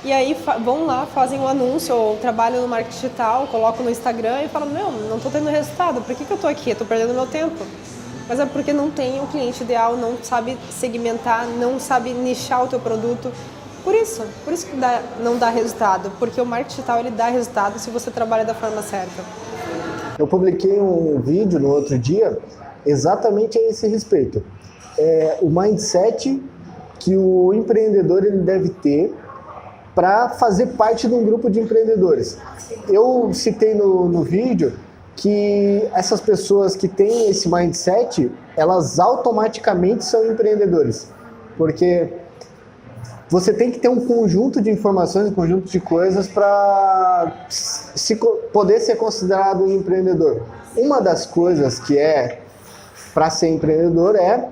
E 0.03 0.11
aí 0.11 0.37
vão 0.63 0.85
lá, 0.85 1.05
fazem 1.05 1.39
um 1.39 1.47
anúncio 1.47 1.95
ou 1.95 2.17
trabalham 2.17 2.61
no 2.61 2.67
marketing 2.67 2.95
digital, 2.95 3.47
colocam 3.47 3.83
no 3.83 3.89
Instagram 3.89 4.43
e 4.43 4.49
falam, 4.49 4.69
meu, 4.69 4.91
não 4.91 5.17
estou 5.17 5.31
tendo 5.31 5.49
resultado, 5.49 6.01
por 6.01 6.13
que, 6.13 6.25
que 6.25 6.31
eu 6.31 6.35
estou 6.35 6.49
aqui? 6.49 6.69
Estou 6.71 6.85
perdendo 6.85 7.13
meu 7.13 7.25
tempo. 7.25 7.65
Mas 8.27 8.39
é 8.39 8.45
porque 8.45 8.73
não 8.73 8.91
tem 8.91 9.19
o 9.21 9.27
cliente 9.27 9.63
ideal, 9.63 9.95
não 9.95 10.17
sabe 10.21 10.57
segmentar, 10.71 11.47
não 11.47 11.79
sabe 11.79 12.11
nichar 12.11 12.63
o 12.63 12.67
teu 12.67 12.79
produto. 12.79 13.31
Por 13.85 13.93
isso, 13.93 14.23
por 14.43 14.51
isso 14.51 14.65
que 14.65 14.75
dá, 14.75 14.99
não 15.19 15.37
dá 15.37 15.49
resultado, 15.49 16.11
porque 16.17 16.41
o 16.41 16.45
marketing 16.45 16.75
digital 16.77 16.99
ele 16.99 17.11
dá 17.11 17.27
resultado 17.27 17.77
se 17.77 17.91
você 17.91 18.09
trabalha 18.09 18.43
da 18.43 18.55
forma 18.55 18.81
certa. 18.81 19.23
Eu 20.17 20.25
publiquei 20.25 20.81
um 20.81 21.21
vídeo 21.21 21.59
no 21.59 21.69
outro 21.69 21.97
dia 21.99 22.35
exatamente 22.83 23.59
a 23.59 23.69
esse 23.69 23.87
respeito. 23.87 24.43
É, 24.97 25.37
o 25.39 25.51
mindset 25.51 26.41
que 26.99 27.15
o 27.15 27.53
empreendedor 27.53 28.25
ele 28.25 28.39
deve 28.39 28.69
ter 28.69 29.13
para 29.93 30.29
fazer 30.29 30.67
parte 30.77 31.07
de 31.07 31.13
um 31.13 31.23
grupo 31.23 31.47
de 31.47 31.59
empreendedores. 31.59 32.39
Eu 32.89 33.29
citei 33.33 33.75
no, 33.75 34.09
no 34.09 34.23
vídeo 34.23 34.73
que 35.15 35.87
essas 35.93 36.19
pessoas 36.19 36.75
que 36.75 36.87
têm 36.87 37.29
esse 37.29 37.47
mindset, 37.47 38.31
elas 38.57 38.99
automaticamente 38.99 40.03
são 40.03 40.25
empreendedores. 40.25 41.11
Porque 41.55 42.09
você 43.27 43.53
tem 43.53 43.71
que 43.71 43.79
ter 43.79 43.89
um 43.89 44.05
conjunto 44.05 44.61
de 44.61 44.69
informações, 44.69 45.29
um 45.29 45.33
conjunto 45.33 45.67
de 45.67 45.79
coisas 45.79 46.27
para 46.27 47.47
se, 47.49 48.15
poder 48.53 48.79
ser 48.79 48.95
considerado 48.97 49.63
um 49.63 49.71
empreendedor. 49.71 50.43
Uma 50.77 51.01
das 51.01 51.25
coisas 51.25 51.79
que 51.79 51.97
é 51.97 52.41
para 53.13 53.29
ser 53.29 53.47
empreendedor 53.47 54.15
é 54.15 54.47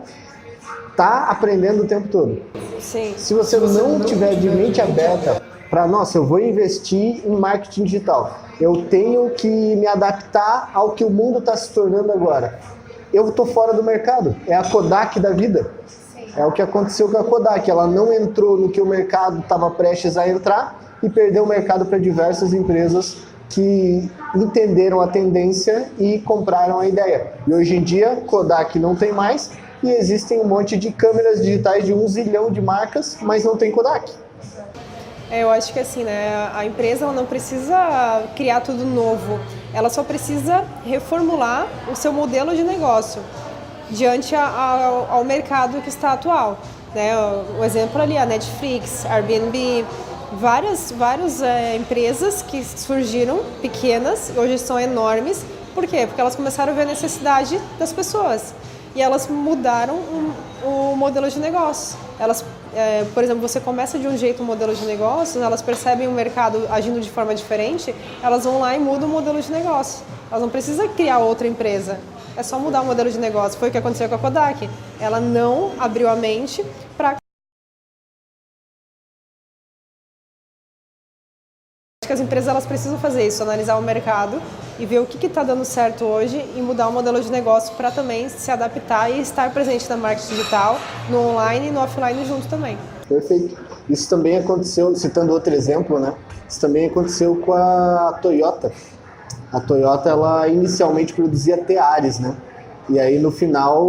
estar 0.89 1.25
tá 1.25 1.27
aprendendo 1.30 1.84
o 1.84 1.88
tempo 1.88 2.08
todo. 2.08 2.42
Sim. 2.80 3.13
Se 3.15 3.34
você, 3.34 3.58
Se 3.58 3.60
você 3.60 3.82
não, 3.82 4.00
não 4.00 4.06
tiver 4.06 4.36
de 4.36 4.50
mente 4.50 4.82
aberta 4.82 5.42
para, 5.70 5.88
nossa, 5.88 6.18
eu 6.18 6.25
vou 6.25 6.39
investir 6.39 7.25
em 7.25 7.36
marketing 7.36 7.84
digital, 7.84 8.39
eu 8.60 8.86
tenho 8.89 9.30
que 9.32 9.48
me 9.48 9.86
adaptar 9.86 10.72
ao 10.74 10.92
que 10.92 11.03
o 11.03 11.10
mundo 11.10 11.39
está 11.39 11.56
se 11.56 11.72
tornando 11.72 12.12
agora. 12.12 12.60
Eu 13.13 13.30
estou 13.30 13.46
fora 13.46 13.74
do 13.74 13.84
mercado, 13.84 14.36
é 14.48 14.56
a 14.56 14.63
Kodak 14.63 15.20
da 15.20 15.32
vida. 15.32 15.72
É 16.36 16.46
o 16.46 16.52
que 16.52 16.62
aconteceu 16.62 17.10
com 17.10 17.18
a 17.18 17.24
Kodak. 17.24 17.70
Ela 17.70 17.88
não 17.88 18.12
entrou 18.12 18.58
no 18.58 18.70
que 18.70 18.82
o 18.82 18.86
mercado 18.86 19.40
estava 19.40 19.70
prestes 19.70 20.18
a 20.18 20.28
entrar 20.28 20.80
e 21.02 21.10
perdeu 21.10 21.44
o 21.44 21.48
mercado 21.48 21.86
para 21.86 21.98
diversas 21.98 22.54
empresas 22.54 23.18
que 23.50 24.10
entenderam 24.36 25.00
a 25.00 25.08
tendência 25.08 25.90
e 26.00 26.20
compraram 26.20 26.80
a 26.80 26.88
ideia. 26.88 27.34
E 27.46 27.54
hoje 27.54 27.75
em 27.75 27.84
dia, 27.84 28.24
Kodak 28.25 28.80
não 28.80 28.96
tem 28.96 29.12
mais 29.12 29.52
e 29.84 29.92
existem 29.92 30.40
um 30.40 30.46
monte 30.46 30.78
de 30.78 30.92
câmeras 30.92 31.42
digitais 31.44 31.86
de 31.86 31.94
um 31.94 32.08
zilhão 32.08 32.50
de 32.50 32.62
marcas, 32.62 33.18
mas 33.22 33.44
não 33.44 33.56
tem 33.56 33.72
Kodak. 33.72 34.12
É, 35.30 35.44
eu 35.44 35.50
acho 35.50 35.74
que 35.74 35.80
assim, 35.80 36.04
né, 36.04 36.50
a 36.54 36.66
empresa 36.66 37.12
não 37.12 37.25
precisa 37.25 38.24
criar 38.36 38.62
tudo 38.62 38.86
novo, 38.86 39.40
ela 39.74 39.90
só 39.90 40.04
precisa 40.04 40.63
reformular 40.86 41.68
o 41.92 41.96
seu 41.96 42.13
modelo 42.13 42.56
de 42.56 42.63
negócio 42.63 43.22
diante 43.90 44.36
ao, 44.36 45.08
ao 45.10 45.24
mercado 45.24 45.82
que 45.82 45.90
está 45.90 46.13
atual. 46.13 46.58
Né? 46.94 47.12
O 47.60 47.63
exemplo 47.63 48.02
ali, 48.02 48.18
a 48.18 48.25
Netflix, 48.25 49.06
Airbnb, 49.06 49.86
várias, 50.34 50.92
várias 50.92 51.42
é, 51.42 51.75
empresas 51.75 52.42
que 52.42 52.63
surgiram 52.63 53.40
pequenas, 53.62 54.32
hoje 54.36 54.58
são 54.58 54.80
enormes. 54.80 55.44
Por 55.74 55.88
quê? 55.88 56.06
Porque 56.06 56.22
elas 56.22 56.36
começaram 56.36 56.74
a 56.74 56.75
ver 56.75 56.84
a 56.84 56.86
necessidade 56.86 57.60
das 57.80 57.92
pessoas 57.92 58.54
e 58.96 59.02
elas 59.02 59.28
mudaram 59.28 59.96
o, 59.96 60.34
o 60.63 60.96
modelo 60.96 61.30
de 61.30 61.40
negócio. 61.40 61.98
Elas, 62.20 62.46
é, 62.75 63.06
por 63.13 63.24
exemplo, 63.24 63.42
você 63.42 63.60
começa 63.60 63.98
de 63.98 64.08
um 64.08 64.18
jeito 64.18 64.44
o 64.44 64.46
modelo 64.46 64.75
de 64.75 64.86
negócio, 64.86 65.42
elas 65.42 65.62
percebem 65.62 66.08
o 66.08 66.12
mercado 66.12 66.68
agindo 66.70 67.00
de 67.00 67.10
forma 67.10 67.34
diferente, 67.34 67.94
elas 68.22 68.44
vão 68.44 68.60
lá 68.60 68.75
e 68.75 68.80
mudam 68.80 69.10
o 69.10 69.12
modelo 69.12 69.42
de 69.42 69.52
negócio. 69.52 70.04
Elas 70.30 70.42
não 70.42 70.50
precisam 70.50 70.88
criar 70.90 71.20
outra 71.20 71.48
empresa, 71.48 72.00
é 72.36 72.44
só 72.44 72.58
mudar 72.60 72.82
o 72.82 72.86
modelo 72.86 73.10
de 73.10 73.18
negócio. 73.18 73.60
Foi 73.60 73.70
o 73.70 73.72
que 73.72 73.78
aconteceu 73.78 74.10
com 74.10 74.16
a 74.16 74.20
Kodak. 74.20 74.70
Ela 75.00 75.20
não 75.20 75.72
abriu 75.80 76.10
a 76.10 76.16
mente 76.16 76.66
para 76.98 77.16
que 82.06 82.13
as 82.13 82.20
empresas 82.20 82.50
elas 82.50 82.66
precisam 82.66 83.00
fazer 83.00 83.25
isso, 83.25 83.42
analisar 83.42 83.78
o 83.78 83.82
mercado 83.82 84.42
e 84.78 84.86
ver 84.86 85.00
o 85.00 85.06
que 85.06 85.25
está 85.25 85.44
dando 85.44 85.63
certo 85.63 86.04
hoje 86.04 86.38
e 86.56 86.62
mudar 86.62 86.88
o 86.88 86.92
modelo 86.92 87.22
de 87.22 87.32
negócio 87.32 87.75
para 87.75 87.92
também 87.92 88.28
se 88.28 88.52
adaptar 88.52 89.10
e 89.10 89.22
estar 89.22 89.54
presente 89.54 89.90
na 89.90 89.96
marketing 89.96 90.36
digital, 90.36 90.78
no 91.10 91.20
online 91.30 91.68
e 91.68 91.72
no 91.72 91.80
offline 91.80 92.25
junto 92.25 92.48
também. 92.48 92.78
Perfeito. 93.08 93.58
Isso 93.90 94.10
também 94.10 94.38
aconteceu, 94.38 94.96
citando 94.96 95.34
outro 95.34 95.54
exemplo, 95.54 96.00
né? 96.00 96.16
Isso 96.48 96.60
também 96.60 96.88
aconteceu 96.88 97.36
com 97.38 97.54
a 97.54 98.20
Toyota. 98.22 98.72
A 99.54 99.60
Toyota, 99.60 100.10
ela 100.10 100.48
inicialmente 100.48 101.14
produzia 101.14 101.60
Teares, 101.60 102.18
né? 102.18 102.36
E 102.90 103.00
aí 103.00 103.20
no 103.20 103.32
final, 103.32 103.86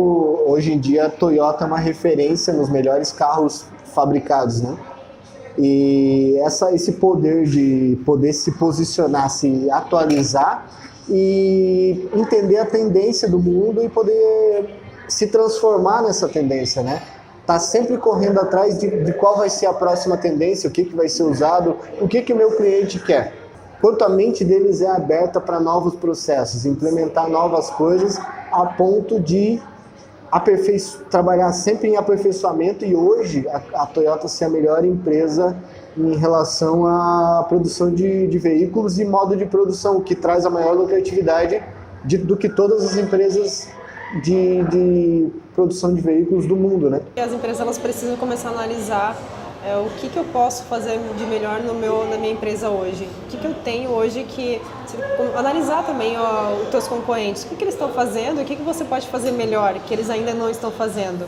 hoje 0.46 0.74
em 0.74 0.78
dia, 0.78 1.06
a 1.06 1.10
Toyota 1.10 1.64
é 1.64 1.66
uma 1.66 1.78
referência 1.78 2.52
nos 2.52 2.68
melhores 2.68 3.10
carros 3.10 3.64
fabricados, 3.94 4.60
né? 4.60 4.76
E 5.56 6.38
essa, 6.44 6.70
esse 6.74 6.92
poder 6.92 7.44
de 7.46 7.98
poder 8.04 8.34
se 8.34 8.52
posicionar, 8.52 9.30
se 9.30 9.70
atualizar 9.70 10.66
e 11.08 12.08
entender 12.14 12.58
a 12.58 12.66
tendência 12.66 13.26
do 13.26 13.38
mundo 13.38 13.82
e 13.82 13.88
poder 13.88 14.68
se 15.08 15.28
transformar 15.28 16.02
nessa 16.02 16.28
tendência, 16.28 16.82
né? 16.82 17.02
Tá 17.46 17.58
sempre 17.58 17.96
correndo 17.96 18.38
atrás 18.38 18.78
de, 18.78 19.02
de 19.02 19.12
qual 19.14 19.38
vai 19.38 19.48
ser 19.48 19.66
a 19.66 19.72
próxima 19.72 20.18
tendência, 20.18 20.68
o 20.68 20.72
que, 20.72 20.84
que 20.84 20.94
vai 20.94 21.08
ser 21.08 21.22
usado, 21.22 21.76
o 22.00 22.06
que, 22.06 22.20
que 22.20 22.34
o 22.34 22.36
meu 22.36 22.54
cliente 22.56 22.98
quer 22.98 23.43
quanto 23.84 24.02
a 24.02 24.08
mente 24.08 24.46
deles 24.46 24.80
é 24.80 24.88
aberta 24.88 25.38
para 25.38 25.60
novos 25.60 25.94
processos, 25.94 26.64
implementar 26.64 27.28
novas 27.28 27.68
coisas 27.68 28.18
a 28.50 28.64
ponto 28.64 29.20
de 29.20 29.60
trabalhar 31.10 31.52
sempre 31.52 31.90
em 31.90 31.96
aperfeiçoamento 31.98 32.82
e 32.86 32.96
hoje 32.96 33.46
a, 33.46 33.82
a, 33.82 33.86
Toyota 33.86 34.26
ser 34.26 34.46
a 34.46 34.48
melhor 34.48 34.86
empresa 34.86 35.54
em 35.98 36.16
relação 36.16 36.86
à 36.86 37.44
produção 37.46 37.92
de, 37.92 38.26
de 38.26 38.38
veículos 38.38 38.98
e 38.98 39.04
modo 39.04 39.36
de 39.36 39.44
produção, 39.44 40.00
que 40.00 40.14
traz 40.14 40.46
a 40.46 40.50
maior 40.50 40.72
lucratividade 40.72 41.62
de, 42.02 42.16
do 42.16 42.38
que 42.38 42.48
todas 42.48 42.86
as 42.86 42.96
empresas 42.96 43.68
de, 44.22 44.62
de 44.64 45.28
produção 45.54 45.92
de 45.92 46.00
veículos 46.00 46.46
do 46.46 46.56
mundo, 46.56 46.88
né? 46.88 47.02
As 47.18 47.34
empresas 47.34 47.60
elas 47.60 47.76
precisam 47.76 48.16
começar 48.16 48.48
a 48.48 48.52
analisar 48.52 49.14
é, 49.66 49.76
o 49.76 49.88
que, 49.98 50.08
que 50.08 50.16
eu 50.16 50.24
posso 50.24 50.64
fazer 50.64 50.98
de 51.16 51.24
melhor 51.24 51.60
no 51.60 51.74
meu, 51.74 52.06
na 52.08 52.16
minha 52.16 52.32
empresa 52.32 52.68
hoje? 52.68 53.08
O 53.26 53.30
que, 53.30 53.36
que 53.38 53.46
eu 53.46 53.54
tenho 53.54 53.90
hoje 53.90 54.24
que... 54.24 54.60
Analisar 55.36 55.82
também 55.84 56.16
ó, 56.18 56.52
os 56.62 56.68
teus 56.68 56.86
concorrentes, 56.86 57.44
o 57.44 57.48
que, 57.48 57.56
que 57.56 57.64
eles 57.64 57.74
estão 57.74 57.88
fazendo 57.88 58.42
o 58.42 58.44
que, 58.44 58.56
que 58.56 58.62
você 58.62 58.84
pode 58.84 59.08
fazer 59.08 59.32
melhor, 59.32 59.74
que 59.80 59.94
eles 59.94 60.10
ainda 60.10 60.34
não 60.34 60.50
estão 60.50 60.70
fazendo. 60.70 61.26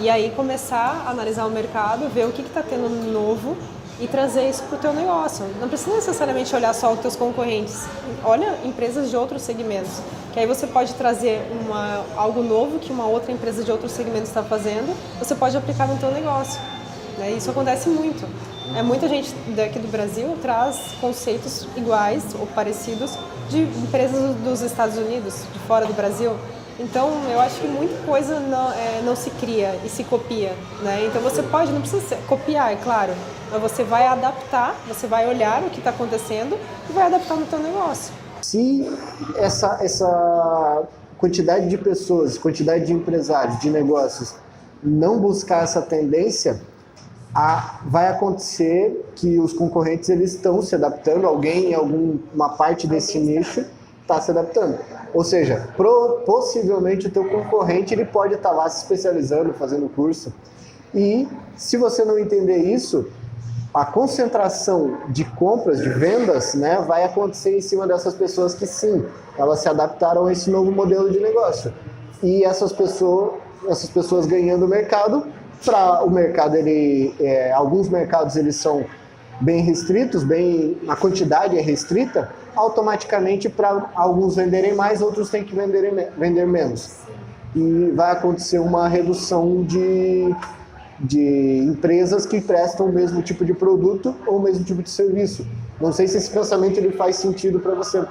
E 0.00 0.08
aí 0.08 0.30
começar 0.30 1.04
a 1.04 1.10
analisar 1.10 1.46
o 1.46 1.50
mercado, 1.50 2.08
ver 2.08 2.26
o 2.26 2.32
que 2.32 2.42
está 2.42 2.62
tendo 2.62 2.88
novo 3.12 3.56
e 4.00 4.06
trazer 4.06 4.48
isso 4.48 4.62
para 4.62 4.76
o 4.76 4.80
teu 4.80 4.92
negócio. 4.92 5.44
Não 5.60 5.68
precisa 5.68 5.96
necessariamente 5.96 6.54
olhar 6.54 6.72
só 6.72 6.92
os 6.92 7.00
teus 7.00 7.16
concorrentes. 7.16 7.86
Olha 8.22 8.56
empresas 8.64 9.10
de 9.10 9.16
outros 9.16 9.42
segmentos, 9.42 10.00
que 10.32 10.38
aí 10.38 10.46
você 10.46 10.68
pode 10.68 10.94
trazer 10.94 11.42
uma, 11.60 12.04
algo 12.16 12.42
novo 12.42 12.78
que 12.78 12.92
uma 12.92 13.06
outra 13.06 13.32
empresa 13.32 13.64
de 13.64 13.72
outro 13.72 13.88
segmento 13.88 14.24
está 14.24 14.44
fazendo, 14.44 14.96
você 15.18 15.34
pode 15.34 15.56
aplicar 15.56 15.88
no 15.88 15.98
teu 15.98 16.12
negócio. 16.12 16.60
Né? 17.18 17.32
Isso 17.32 17.50
acontece 17.50 17.88
muito. 17.88 18.26
É, 18.76 18.82
muita 18.82 19.08
gente 19.08 19.34
daqui 19.56 19.78
do 19.78 19.90
Brasil 19.90 20.36
traz 20.40 20.94
conceitos 21.00 21.66
iguais 21.76 22.22
ou 22.38 22.46
parecidos 22.46 23.18
de 23.48 23.62
empresas 23.62 24.34
dos 24.36 24.60
Estados 24.60 24.96
Unidos, 24.96 25.42
de 25.52 25.58
fora 25.60 25.86
do 25.86 25.94
Brasil. 25.94 26.32
Então, 26.78 27.10
eu 27.28 27.40
acho 27.40 27.60
que 27.60 27.66
muita 27.66 27.96
coisa 28.06 28.38
não, 28.38 28.70
é, 28.70 29.02
não 29.04 29.16
se 29.16 29.30
cria 29.30 29.74
e 29.84 29.88
se 29.88 30.04
copia. 30.04 30.54
Né? 30.82 31.06
Então, 31.06 31.20
você 31.20 31.42
pode, 31.42 31.72
não 31.72 31.80
precisa 31.80 32.16
copiar, 32.28 32.72
é 32.72 32.76
claro, 32.76 33.12
mas 33.50 33.60
você 33.60 33.82
vai 33.82 34.06
adaptar, 34.06 34.76
você 34.86 35.06
vai 35.06 35.28
olhar 35.28 35.62
o 35.62 35.70
que 35.70 35.78
está 35.78 35.90
acontecendo 35.90 36.56
e 36.88 36.92
vai 36.92 37.06
adaptar 37.06 37.34
no 37.34 37.48
seu 37.48 37.58
negócio. 37.58 38.14
Se 38.42 38.88
essa, 39.34 39.78
essa 39.82 40.84
quantidade 41.16 41.68
de 41.68 41.76
pessoas, 41.76 42.38
quantidade 42.38 42.86
de 42.86 42.92
empresários, 42.92 43.58
de 43.58 43.70
negócios, 43.70 44.36
não 44.80 45.18
buscar 45.18 45.64
essa 45.64 45.82
tendência, 45.82 46.60
a, 47.38 47.78
vai 47.84 48.08
acontecer 48.08 49.12
que 49.14 49.38
os 49.38 49.52
concorrentes 49.52 50.08
eles 50.08 50.34
estão 50.34 50.60
se 50.60 50.74
adaptando, 50.74 51.24
alguém 51.24 51.70
em 51.70 51.74
alguma 51.74 52.48
parte 52.56 52.84
desse 52.84 53.16
nicho 53.20 53.64
está 54.02 54.20
se 54.20 54.32
adaptando. 54.32 54.76
Ou 55.14 55.22
seja, 55.22 55.68
pro, 55.76 56.22
possivelmente 56.26 57.06
o 57.06 57.10
teu 57.10 57.24
concorrente 57.28 57.94
ele 57.94 58.04
pode 58.04 58.34
estar 58.34 58.48
tá 58.48 58.54
lá 58.56 58.68
se 58.68 58.82
especializando, 58.82 59.54
fazendo 59.54 59.88
curso. 59.88 60.34
E 60.92 61.28
se 61.56 61.76
você 61.76 62.04
não 62.04 62.18
entender 62.18 62.56
isso, 62.56 63.08
a 63.72 63.84
concentração 63.84 64.98
de 65.08 65.24
compras, 65.24 65.78
de 65.78 65.90
vendas, 65.90 66.54
né, 66.54 66.84
vai 66.88 67.04
acontecer 67.04 67.56
em 67.56 67.60
cima 67.60 67.86
dessas 67.86 68.14
pessoas 68.14 68.52
que 68.52 68.66
sim, 68.66 69.06
elas 69.36 69.60
se 69.60 69.68
adaptaram 69.68 70.26
a 70.26 70.32
esse 70.32 70.50
novo 70.50 70.72
modelo 70.72 71.08
de 71.08 71.20
negócio. 71.20 71.72
E 72.20 72.42
essas 72.42 72.72
pessoas, 72.72 73.34
essas 73.68 73.90
pessoas 73.90 74.26
ganhando 74.26 74.66
mercado, 74.66 75.24
para 75.64 76.04
o 76.04 76.10
mercado 76.10 76.56
ele, 76.56 77.14
é, 77.20 77.52
alguns 77.52 77.88
mercados 77.88 78.36
eles 78.36 78.56
são 78.56 78.84
bem 79.40 79.62
restritos, 79.62 80.24
bem 80.24 80.76
a 80.88 80.96
quantidade 80.96 81.56
é 81.56 81.60
restrita, 81.60 82.30
automaticamente 82.54 83.48
para 83.48 83.90
alguns 83.94 84.36
venderem 84.36 84.74
mais, 84.74 85.00
outros 85.00 85.30
têm 85.30 85.44
que 85.44 85.54
vender, 85.54 86.12
vender 86.16 86.46
menos. 86.46 86.96
E 87.54 87.92
vai 87.94 88.12
acontecer 88.12 88.58
uma 88.58 88.88
redução 88.88 89.62
de, 89.62 90.34
de 91.00 91.58
empresas 91.66 92.26
que 92.26 92.40
prestam 92.40 92.86
o 92.86 92.92
mesmo 92.92 93.22
tipo 93.22 93.44
de 93.44 93.54
produto 93.54 94.14
ou 94.26 94.38
o 94.38 94.42
mesmo 94.42 94.64
tipo 94.64 94.82
de 94.82 94.90
serviço. 94.90 95.46
Não 95.80 95.92
sei 95.92 96.08
se 96.08 96.16
esse 96.16 96.30
pensamento 96.30 96.78
ele 96.78 96.92
faz 96.92 97.16
sentido 97.16 97.60
para 97.60 97.74
você. 97.74 98.04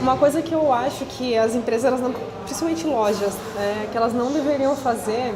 Uma 0.00 0.16
coisa 0.16 0.42
que 0.42 0.52
eu 0.52 0.72
acho 0.72 1.04
que 1.04 1.36
as 1.36 1.54
empresas, 1.54 2.00
não, 2.00 2.12
principalmente 2.44 2.86
lojas, 2.86 3.34
né, 3.54 3.86
que 3.92 3.96
elas 3.96 4.12
não 4.12 4.32
deveriam 4.32 4.74
fazer, 4.74 5.34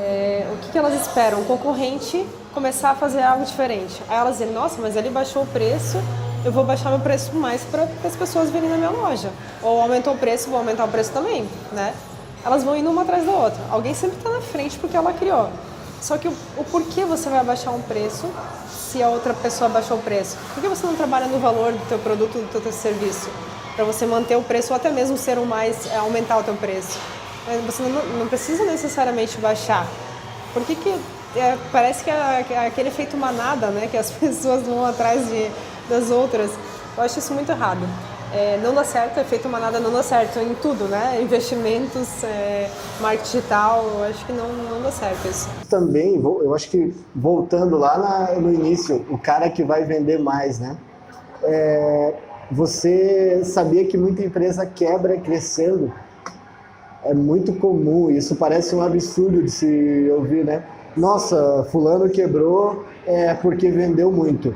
é, 0.00 0.46
o 0.50 0.56
que, 0.56 0.72
que 0.72 0.78
elas 0.78 0.98
esperam? 0.98 1.42
O 1.42 1.44
concorrente 1.44 2.26
começar 2.54 2.90
a 2.90 2.94
fazer 2.94 3.22
algo 3.22 3.44
diferente. 3.44 4.02
Aí 4.08 4.16
elas 4.16 4.38
dizem, 4.38 4.52
nossa, 4.52 4.80
mas 4.80 4.96
ele 4.96 5.10
baixou 5.10 5.42
o 5.42 5.46
preço, 5.46 5.98
eu 6.42 6.50
vou 6.50 6.64
baixar 6.64 6.88
meu 6.88 7.00
preço 7.00 7.34
mais 7.34 7.62
para 7.64 7.86
as 8.04 8.16
pessoas 8.16 8.48
virem 8.50 8.70
na 8.70 8.76
minha 8.76 8.90
loja. 8.90 9.30
Ou 9.62 9.80
aumentou 9.80 10.14
o 10.14 10.18
preço, 10.18 10.48
vou 10.48 10.58
aumentar 10.58 10.86
o 10.86 10.88
preço 10.88 11.12
também, 11.12 11.46
né? 11.72 11.94
Elas 12.42 12.64
vão 12.64 12.74
indo 12.74 12.90
uma 12.90 13.02
atrás 13.02 13.26
da 13.26 13.32
outra. 13.32 13.60
Alguém 13.70 13.92
sempre 13.92 14.16
está 14.16 14.30
na 14.30 14.40
frente 14.40 14.78
porque 14.78 14.96
ela 14.96 15.12
criou. 15.12 15.50
Só 16.00 16.16
que 16.16 16.28
o, 16.28 16.34
o, 16.56 16.64
porquê 16.64 17.04
você 17.04 17.28
vai 17.28 17.40
abaixar 17.40 17.74
um 17.74 17.82
preço 17.82 18.26
se 18.70 19.02
a 19.02 19.08
outra 19.08 19.34
pessoa 19.34 19.68
baixou 19.68 19.98
o 19.98 20.00
preço? 20.00 20.38
Por 20.54 20.62
que 20.62 20.68
você 20.68 20.86
não 20.86 20.96
trabalha 20.96 21.26
no 21.26 21.38
valor 21.38 21.72
do 21.72 21.88
teu 21.88 21.98
produto, 21.98 22.38
do 22.38 22.60
teu 22.60 22.72
serviço? 22.72 23.28
Para 23.76 23.84
você 23.84 24.06
manter 24.06 24.36
o 24.36 24.42
preço 24.42 24.72
ou 24.72 24.76
até 24.76 24.90
mesmo 24.90 25.18
ser 25.18 25.36
o 25.36 25.44
mais, 25.44 25.86
é, 25.92 25.96
aumentar 25.96 26.38
o 26.38 26.42
teu 26.42 26.54
preço. 26.54 26.98
Você 27.66 27.82
não, 27.82 28.04
não 28.18 28.28
precisa 28.28 28.64
necessariamente 28.64 29.38
baixar. 29.38 29.86
Por 30.52 30.62
que, 30.64 30.74
que 30.74 30.94
é, 31.36 31.56
parece 31.72 32.04
que 32.04 32.10
é, 32.10 32.46
é 32.50 32.66
aquele 32.66 32.88
efeito 32.88 33.16
manada, 33.16 33.68
né? 33.68 33.88
Que 33.90 33.96
as 33.96 34.10
pessoas 34.12 34.66
vão 34.66 34.84
atrás 34.84 35.28
de, 35.28 35.50
das 35.88 36.10
outras. 36.10 36.50
Eu 36.96 37.02
acho 37.02 37.18
isso 37.18 37.32
muito 37.32 37.50
errado. 37.50 37.80
É, 38.32 38.60
não 38.62 38.72
dá 38.72 38.84
certo, 38.84 39.18
efeito 39.18 39.48
manada 39.48 39.80
não 39.80 39.92
dá 39.92 40.04
certo 40.04 40.38
em 40.38 40.54
tudo, 40.54 40.84
né? 40.84 41.20
Investimentos, 41.20 42.22
é, 42.22 42.70
marketing 43.00 43.38
digital, 43.38 43.84
eu 43.94 44.04
acho 44.04 44.24
que 44.24 44.32
não, 44.32 44.48
não 44.48 44.82
dá 44.82 44.92
certo 44.92 45.26
isso. 45.26 45.48
Também, 45.68 46.14
eu 46.14 46.54
acho 46.54 46.70
que 46.70 46.94
voltando 47.14 47.76
lá 47.76 47.98
na, 47.98 48.40
no 48.40 48.54
início, 48.54 49.04
o 49.10 49.18
cara 49.18 49.50
que 49.50 49.64
vai 49.64 49.84
vender 49.84 50.20
mais, 50.20 50.60
né? 50.60 50.76
É, 51.42 52.14
você 52.52 53.42
sabia 53.44 53.84
que 53.86 53.98
muita 53.98 54.22
empresa 54.22 54.64
quebra 54.64 55.18
crescendo? 55.18 55.92
É 57.04 57.14
muito 57.14 57.54
comum, 57.54 58.10
isso 58.10 58.36
parece 58.36 58.74
um 58.74 58.82
absurdo 58.82 59.42
de 59.42 59.50
se 59.50 60.10
ouvir, 60.10 60.44
né? 60.44 60.62
Nossa, 60.96 61.66
fulano 61.70 62.10
quebrou 62.10 62.84
é 63.06 63.32
porque 63.34 63.70
vendeu 63.70 64.12
muito. 64.12 64.54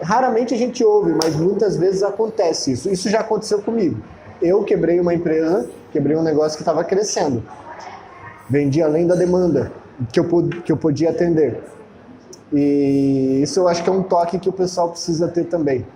Raramente 0.00 0.54
a 0.54 0.56
gente 0.56 0.84
ouve, 0.84 1.14
mas 1.22 1.34
muitas 1.34 1.76
vezes 1.76 2.02
acontece 2.02 2.72
isso. 2.72 2.90
Isso 2.90 3.08
já 3.08 3.20
aconteceu 3.20 3.62
comigo. 3.62 4.00
Eu 4.40 4.62
quebrei 4.62 5.00
uma 5.00 5.14
empresa, 5.14 5.68
quebrei 5.90 6.16
um 6.16 6.22
negócio 6.22 6.56
que 6.56 6.62
estava 6.62 6.84
crescendo. 6.84 7.42
Vendi 8.48 8.82
além 8.82 9.06
da 9.06 9.14
demanda 9.14 9.72
que 10.12 10.20
eu, 10.20 10.26
que 10.64 10.70
eu 10.70 10.76
podia 10.76 11.10
atender. 11.10 11.62
E 12.52 13.40
isso 13.42 13.60
eu 13.60 13.68
acho 13.68 13.82
que 13.82 13.88
é 13.88 13.92
um 13.92 14.02
toque 14.02 14.38
que 14.38 14.48
o 14.48 14.52
pessoal 14.52 14.90
precisa 14.90 15.28
ter 15.28 15.44
também. 15.44 15.86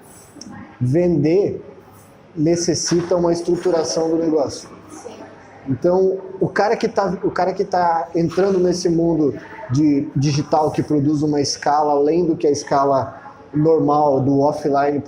Vender 0.81 1.63
necessita 2.35 3.17
uma 3.17 3.33
estruturação 3.33 4.09
do 4.11 4.17
negócio. 4.17 4.69
Então, 5.69 6.19
o 6.41 6.49
cara 6.49 6.77
que 6.77 6.87
está 6.87 7.13
tá 7.71 8.09
entrando 8.15 8.59
nesse 8.59 8.89
mundo 8.89 9.35
de 9.71 10.09
digital 10.17 10.71
que 10.71 10.83
produz 10.83 11.23
uma 11.23 11.41
escala 11.41 11.93
além 11.93 12.25
do 12.25 12.37
que 12.37 12.47
a 12.47 12.51
escala 12.51 13.21
normal 13.53 14.21
do 14.21 14.41
offline 14.41 15.03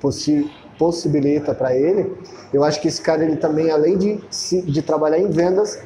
possi 0.00 0.50
possibilita 0.78 1.54
para 1.54 1.76
ele, 1.76 2.16
eu 2.52 2.64
acho 2.64 2.80
que 2.80 2.88
esse 2.88 3.00
cara 3.00 3.22
ele 3.22 3.36
também 3.36 3.70
além 3.70 3.98
de 3.98 4.18
de 4.62 4.82
trabalhar 4.82 5.18
em 5.18 5.28
vendas, 5.28 5.78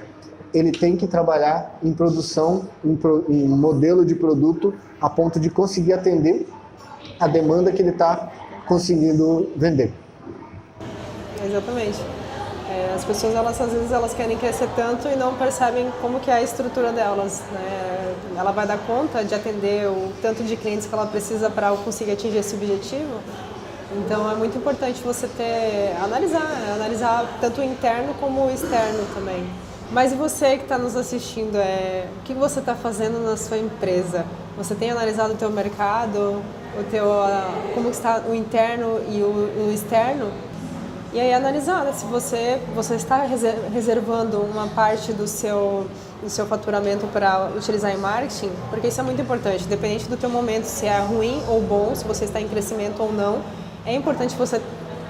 ele 0.54 0.70
tem 0.70 0.96
que 0.96 1.06
trabalhar 1.08 1.78
em 1.82 1.92
produção, 1.92 2.68
em, 2.84 2.94
pro, 2.94 3.24
em 3.28 3.48
modelo 3.48 4.04
de 4.04 4.14
produto 4.14 4.72
a 5.00 5.10
ponto 5.10 5.40
de 5.40 5.50
conseguir 5.50 5.94
atender 5.94 6.46
a 7.18 7.26
demanda 7.26 7.72
que 7.72 7.82
ele 7.82 7.90
está 7.90 8.32
conseguindo 8.66 9.50
vender. 9.56 9.92
Exatamente. 11.44 12.23
É, 12.68 12.94
as 12.94 13.04
pessoas, 13.04 13.34
elas, 13.34 13.60
às 13.60 13.70
vezes, 13.70 13.92
elas 13.92 14.14
querem 14.14 14.38
crescer 14.38 14.68
tanto 14.74 15.06
e 15.08 15.16
não 15.16 15.34
percebem 15.34 15.92
como 16.00 16.18
que 16.20 16.30
é 16.30 16.34
a 16.34 16.42
estrutura 16.42 16.92
delas. 16.92 17.42
Né? 17.52 18.14
Ela 18.36 18.52
vai 18.52 18.66
dar 18.66 18.78
conta 18.78 19.22
de 19.22 19.34
atender 19.34 19.86
o 19.88 20.12
tanto 20.22 20.42
de 20.42 20.56
clientes 20.56 20.86
que 20.86 20.94
ela 20.94 21.06
precisa 21.06 21.50
para 21.50 21.70
conseguir 21.72 22.12
atingir 22.12 22.38
esse 22.38 22.54
objetivo. 22.54 23.20
Então, 23.96 24.30
é 24.30 24.34
muito 24.34 24.56
importante 24.56 25.02
você 25.02 25.28
ter, 25.28 25.94
analisar, 26.02 26.50
analisar 26.74 27.38
tanto 27.40 27.60
o 27.60 27.64
interno 27.64 28.14
como 28.14 28.46
o 28.46 28.50
externo 28.50 29.04
também. 29.14 29.46
Mas 29.92 30.12
e 30.12 30.16
você 30.16 30.56
que 30.56 30.64
está 30.64 30.78
nos 30.78 30.96
assistindo, 30.96 31.56
é, 31.56 32.06
o 32.18 32.22
que 32.24 32.32
você 32.32 32.60
está 32.60 32.74
fazendo 32.74 33.22
na 33.22 33.36
sua 33.36 33.58
empresa? 33.58 34.24
Você 34.56 34.74
tem 34.74 34.90
analisado 34.90 35.34
o 35.34 35.36
teu 35.36 35.50
mercado, 35.50 36.42
o 36.78 36.84
teu, 36.90 37.06
como 37.74 37.90
está 37.90 38.22
o 38.28 38.34
interno 38.34 39.00
e 39.08 39.22
o, 39.22 39.68
o 39.68 39.72
externo? 39.72 40.32
E 41.14 41.20
aí 41.20 41.32
analisar 41.32 41.84
né, 41.84 41.92
se 41.92 42.04
você, 42.06 42.60
você 42.74 42.96
está 42.96 43.24
reservando 43.72 44.40
uma 44.40 44.66
parte 44.66 45.12
do 45.12 45.28
seu, 45.28 45.86
do 46.20 46.28
seu 46.28 46.44
faturamento 46.44 47.06
para 47.06 47.52
utilizar 47.56 47.92
em 47.92 47.96
marketing, 47.96 48.50
porque 48.68 48.88
isso 48.88 48.98
é 48.98 49.04
muito 49.04 49.22
importante, 49.22 49.62
independente 49.62 50.08
do 50.08 50.16
teu 50.16 50.28
momento, 50.28 50.64
se 50.64 50.86
é 50.86 50.98
ruim 50.98 51.40
ou 51.46 51.62
bom, 51.62 51.94
se 51.94 52.04
você 52.04 52.24
está 52.24 52.40
em 52.40 52.48
crescimento 52.48 53.00
ou 53.00 53.12
não, 53.12 53.40
é 53.86 53.94
importante 53.94 54.34
você 54.34 54.60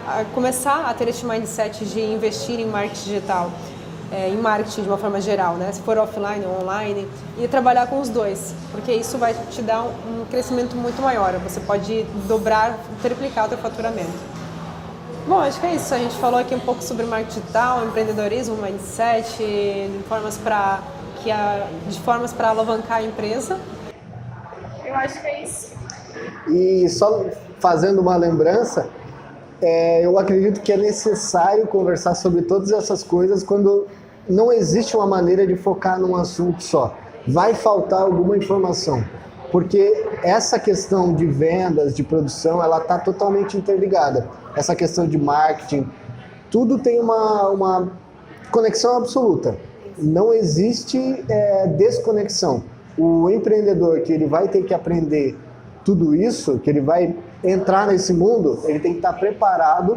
ah, 0.06 0.26
começar 0.34 0.84
a 0.84 0.92
ter 0.92 1.08
este 1.08 1.24
mindset 1.24 1.86
de 1.86 2.02
investir 2.02 2.60
em 2.60 2.66
marketing 2.66 3.04
digital, 3.04 3.50
é, 4.12 4.28
em 4.28 4.36
marketing 4.36 4.82
de 4.82 4.88
uma 4.88 4.98
forma 4.98 5.22
geral, 5.22 5.54
né? 5.54 5.72
se 5.72 5.80
for 5.80 5.96
offline 5.96 6.44
ou 6.44 6.60
online, 6.60 7.08
e 7.38 7.48
trabalhar 7.48 7.86
com 7.86 7.98
os 7.98 8.10
dois, 8.10 8.54
porque 8.70 8.92
isso 8.92 9.16
vai 9.16 9.34
te 9.50 9.62
dar 9.62 9.84
um 9.84 10.26
crescimento 10.30 10.76
muito 10.76 11.00
maior, 11.00 11.32
você 11.38 11.60
pode 11.60 12.02
dobrar, 12.28 12.78
triplicar 13.00 13.46
o 13.46 13.48
teu 13.48 13.56
faturamento. 13.56 14.34
Bom, 15.26 15.38
acho 15.38 15.58
que 15.58 15.66
é 15.66 15.74
isso. 15.74 15.94
A 15.94 15.98
gente 15.98 16.14
falou 16.16 16.38
aqui 16.38 16.54
um 16.54 16.60
pouco 16.60 16.82
sobre 16.82 17.06
marketing 17.06 17.40
digital, 17.40 17.87
empreendedorismo, 17.87 18.56
mindset, 18.56 19.90
formas 20.06 20.37
para 20.37 20.82
que 21.22 21.30
a, 21.30 21.66
de 21.88 21.98
formas 22.00 22.32
para 22.32 22.50
alavancar 22.50 22.98
a 22.98 23.02
empresa. 23.02 23.58
Eu 24.84 24.94
acho 24.94 25.20
que 25.20 25.26
é 25.26 25.44
isso. 25.44 25.72
E 26.48 26.87
só 26.90 27.24
fazendo 27.58 28.02
uma 28.02 28.16
lembrança, 28.16 28.87
é, 29.62 30.04
eu 30.04 30.18
acredito 30.18 30.60
que 30.60 30.70
é 30.70 30.76
necessário 30.76 31.66
conversar 31.68 32.14
sobre 32.14 32.42
todas 32.42 32.70
essas 32.70 33.02
coisas 33.02 33.42
quando 33.42 33.87
não 34.28 34.52
existe 34.52 34.94
uma 34.94 35.06
maneira 35.06 35.46
de 35.46 35.56
focar 35.56 35.98
num 35.98 36.14
assunto 36.16 36.62
só. 36.62 36.94
Vai 37.26 37.54
faltar 37.54 38.02
alguma 38.02 38.37
informação 38.37 39.02
porque 39.54 40.08
essa 40.24 40.58
questão 40.58 41.14
de 41.14 41.26
vendas, 41.26 41.94
de 41.94 42.02
produção, 42.02 42.60
ela 42.60 42.78
está 42.78 42.98
totalmente 42.98 43.56
interligada. 43.56 44.28
Essa 44.56 44.74
questão 44.74 45.06
de 45.06 45.16
marketing, 45.16 45.88
tudo 46.50 46.76
tem 46.76 46.98
uma, 46.98 47.50
uma 47.50 47.92
conexão 48.50 48.96
absoluta. 48.96 49.56
Não 49.96 50.34
existe 50.34 51.24
é, 51.28 51.68
desconexão. 51.68 52.64
O 52.98 53.30
empreendedor 53.30 54.00
que 54.00 54.12
ele 54.12 54.26
vai 54.26 54.48
ter 54.48 54.64
que 54.64 54.74
aprender 54.74 55.38
tudo 55.84 56.16
isso, 56.16 56.58
que 56.58 56.68
ele 56.68 56.80
vai 56.80 57.14
entrar 57.44 57.86
nesse 57.86 58.12
mundo, 58.12 58.58
ele 58.64 58.80
tem 58.80 58.90
que 58.90 58.98
estar 58.98 59.12
preparado 59.12 59.96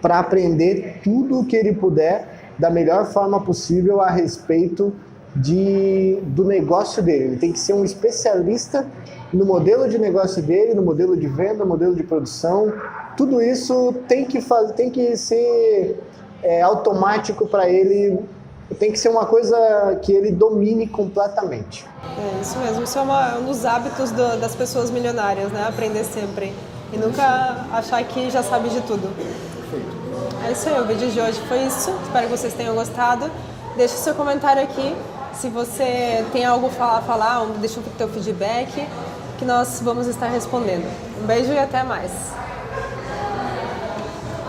para 0.00 0.20
aprender 0.20 1.02
tudo 1.04 1.40
o 1.40 1.44
que 1.44 1.54
ele 1.54 1.74
puder 1.74 2.54
da 2.58 2.70
melhor 2.70 3.04
forma 3.04 3.38
possível 3.44 4.00
a 4.00 4.08
respeito 4.08 4.90
de, 5.34 6.18
do 6.22 6.44
negócio 6.44 7.02
dele. 7.02 7.24
Ele 7.24 7.36
tem 7.36 7.52
que 7.52 7.58
ser 7.58 7.72
um 7.72 7.84
especialista 7.84 8.86
no 9.32 9.44
modelo 9.44 9.88
de 9.88 9.98
negócio 9.98 10.42
dele, 10.42 10.74
no 10.74 10.82
modelo 10.82 11.16
de 11.16 11.26
venda, 11.26 11.64
no 11.64 11.66
modelo 11.66 11.94
de 11.94 12.02
produção. 12.02 12.72
Tudo 13.16 13.42
isso 13.42 13.94
tem 14.06 14.24
que, 14.24 14.40
fazer, 14.40 14.72
tem 14.74 14.90
que 14.90 15.16
ser 15.16 16.00
é, 16.42 16.62
automático 16.62 17.46
para 17.46 17.68
ele, 17.68 18.18
tem 18.78 18.92
que 18.92 18.98
ser 18.98 19.08
uma 19.08 19.26
coisa 19.26 19.98
que 20.02 20.12
ele 20.12 20.30
domine 20.30 20.86
completamente. 20.86 21.84
É 22.16 22.40
isso 22.40 22.58
mesmo, 22.58 22.84
isso 22.84 22.98
é 22.98 23.02
uma, 23.02 23.38
um 23.38 23.46
dos 23.46 23.64
hábitos 23.64 24.10
do, 24.10 24.40
das 24.40 24.54
pessoas 24.54 24.90
milionárias, 24.90 25.50
né? 25.50 25.66
Aprender 25.68 26.04
sempre 26.04 26.52
e 26.92 26.96
nunca 26.96 27.66
achar 27.72 28.02
que 28.04 28.30
já 28.30 28.42
sabe 28.42 28.68
de 28.68 28.80
tudo. 28.82 29.08
É 30.46 30.52
isso 30.52 30.68
aí, 30.68 30.80
o 30.80 30.84
vídeo 30.84 31.10
de 31.10 31.20
hoje 31.20 31.40
foi 31.48 31.58
isso. 31.64 31.90
Espero 32.04 32.28
que 32.28 32.36
vocês 32.36 32.54
tenham 32.54 32.74
gostado. 32.74 33.30
Deixe 33.76 33.94
seu 33.94 34.14
comentário 34.14 34.62
aqui 34.62 34.94
se 35.36 35.48
você 35.48 36.24
tem 36.32 36.44
algo 36.44 36.68
para 36.70 37.00
falar, 37.02 37.44
deixa 37.60 37.80
o 37.80 37.82
teu 37.96 38.08
feedback. 38.08 38.86
que 39.38 39.44
nós 39.44 39.80
vamos 39.82 40.06
estar 40.06 40.28
respondendo. 40.28 40.86
Um 41.20 41.26
beijo 41.26 41.52
e 41.52 41.58
até 41.58 41.82
mais. 41.82 42.12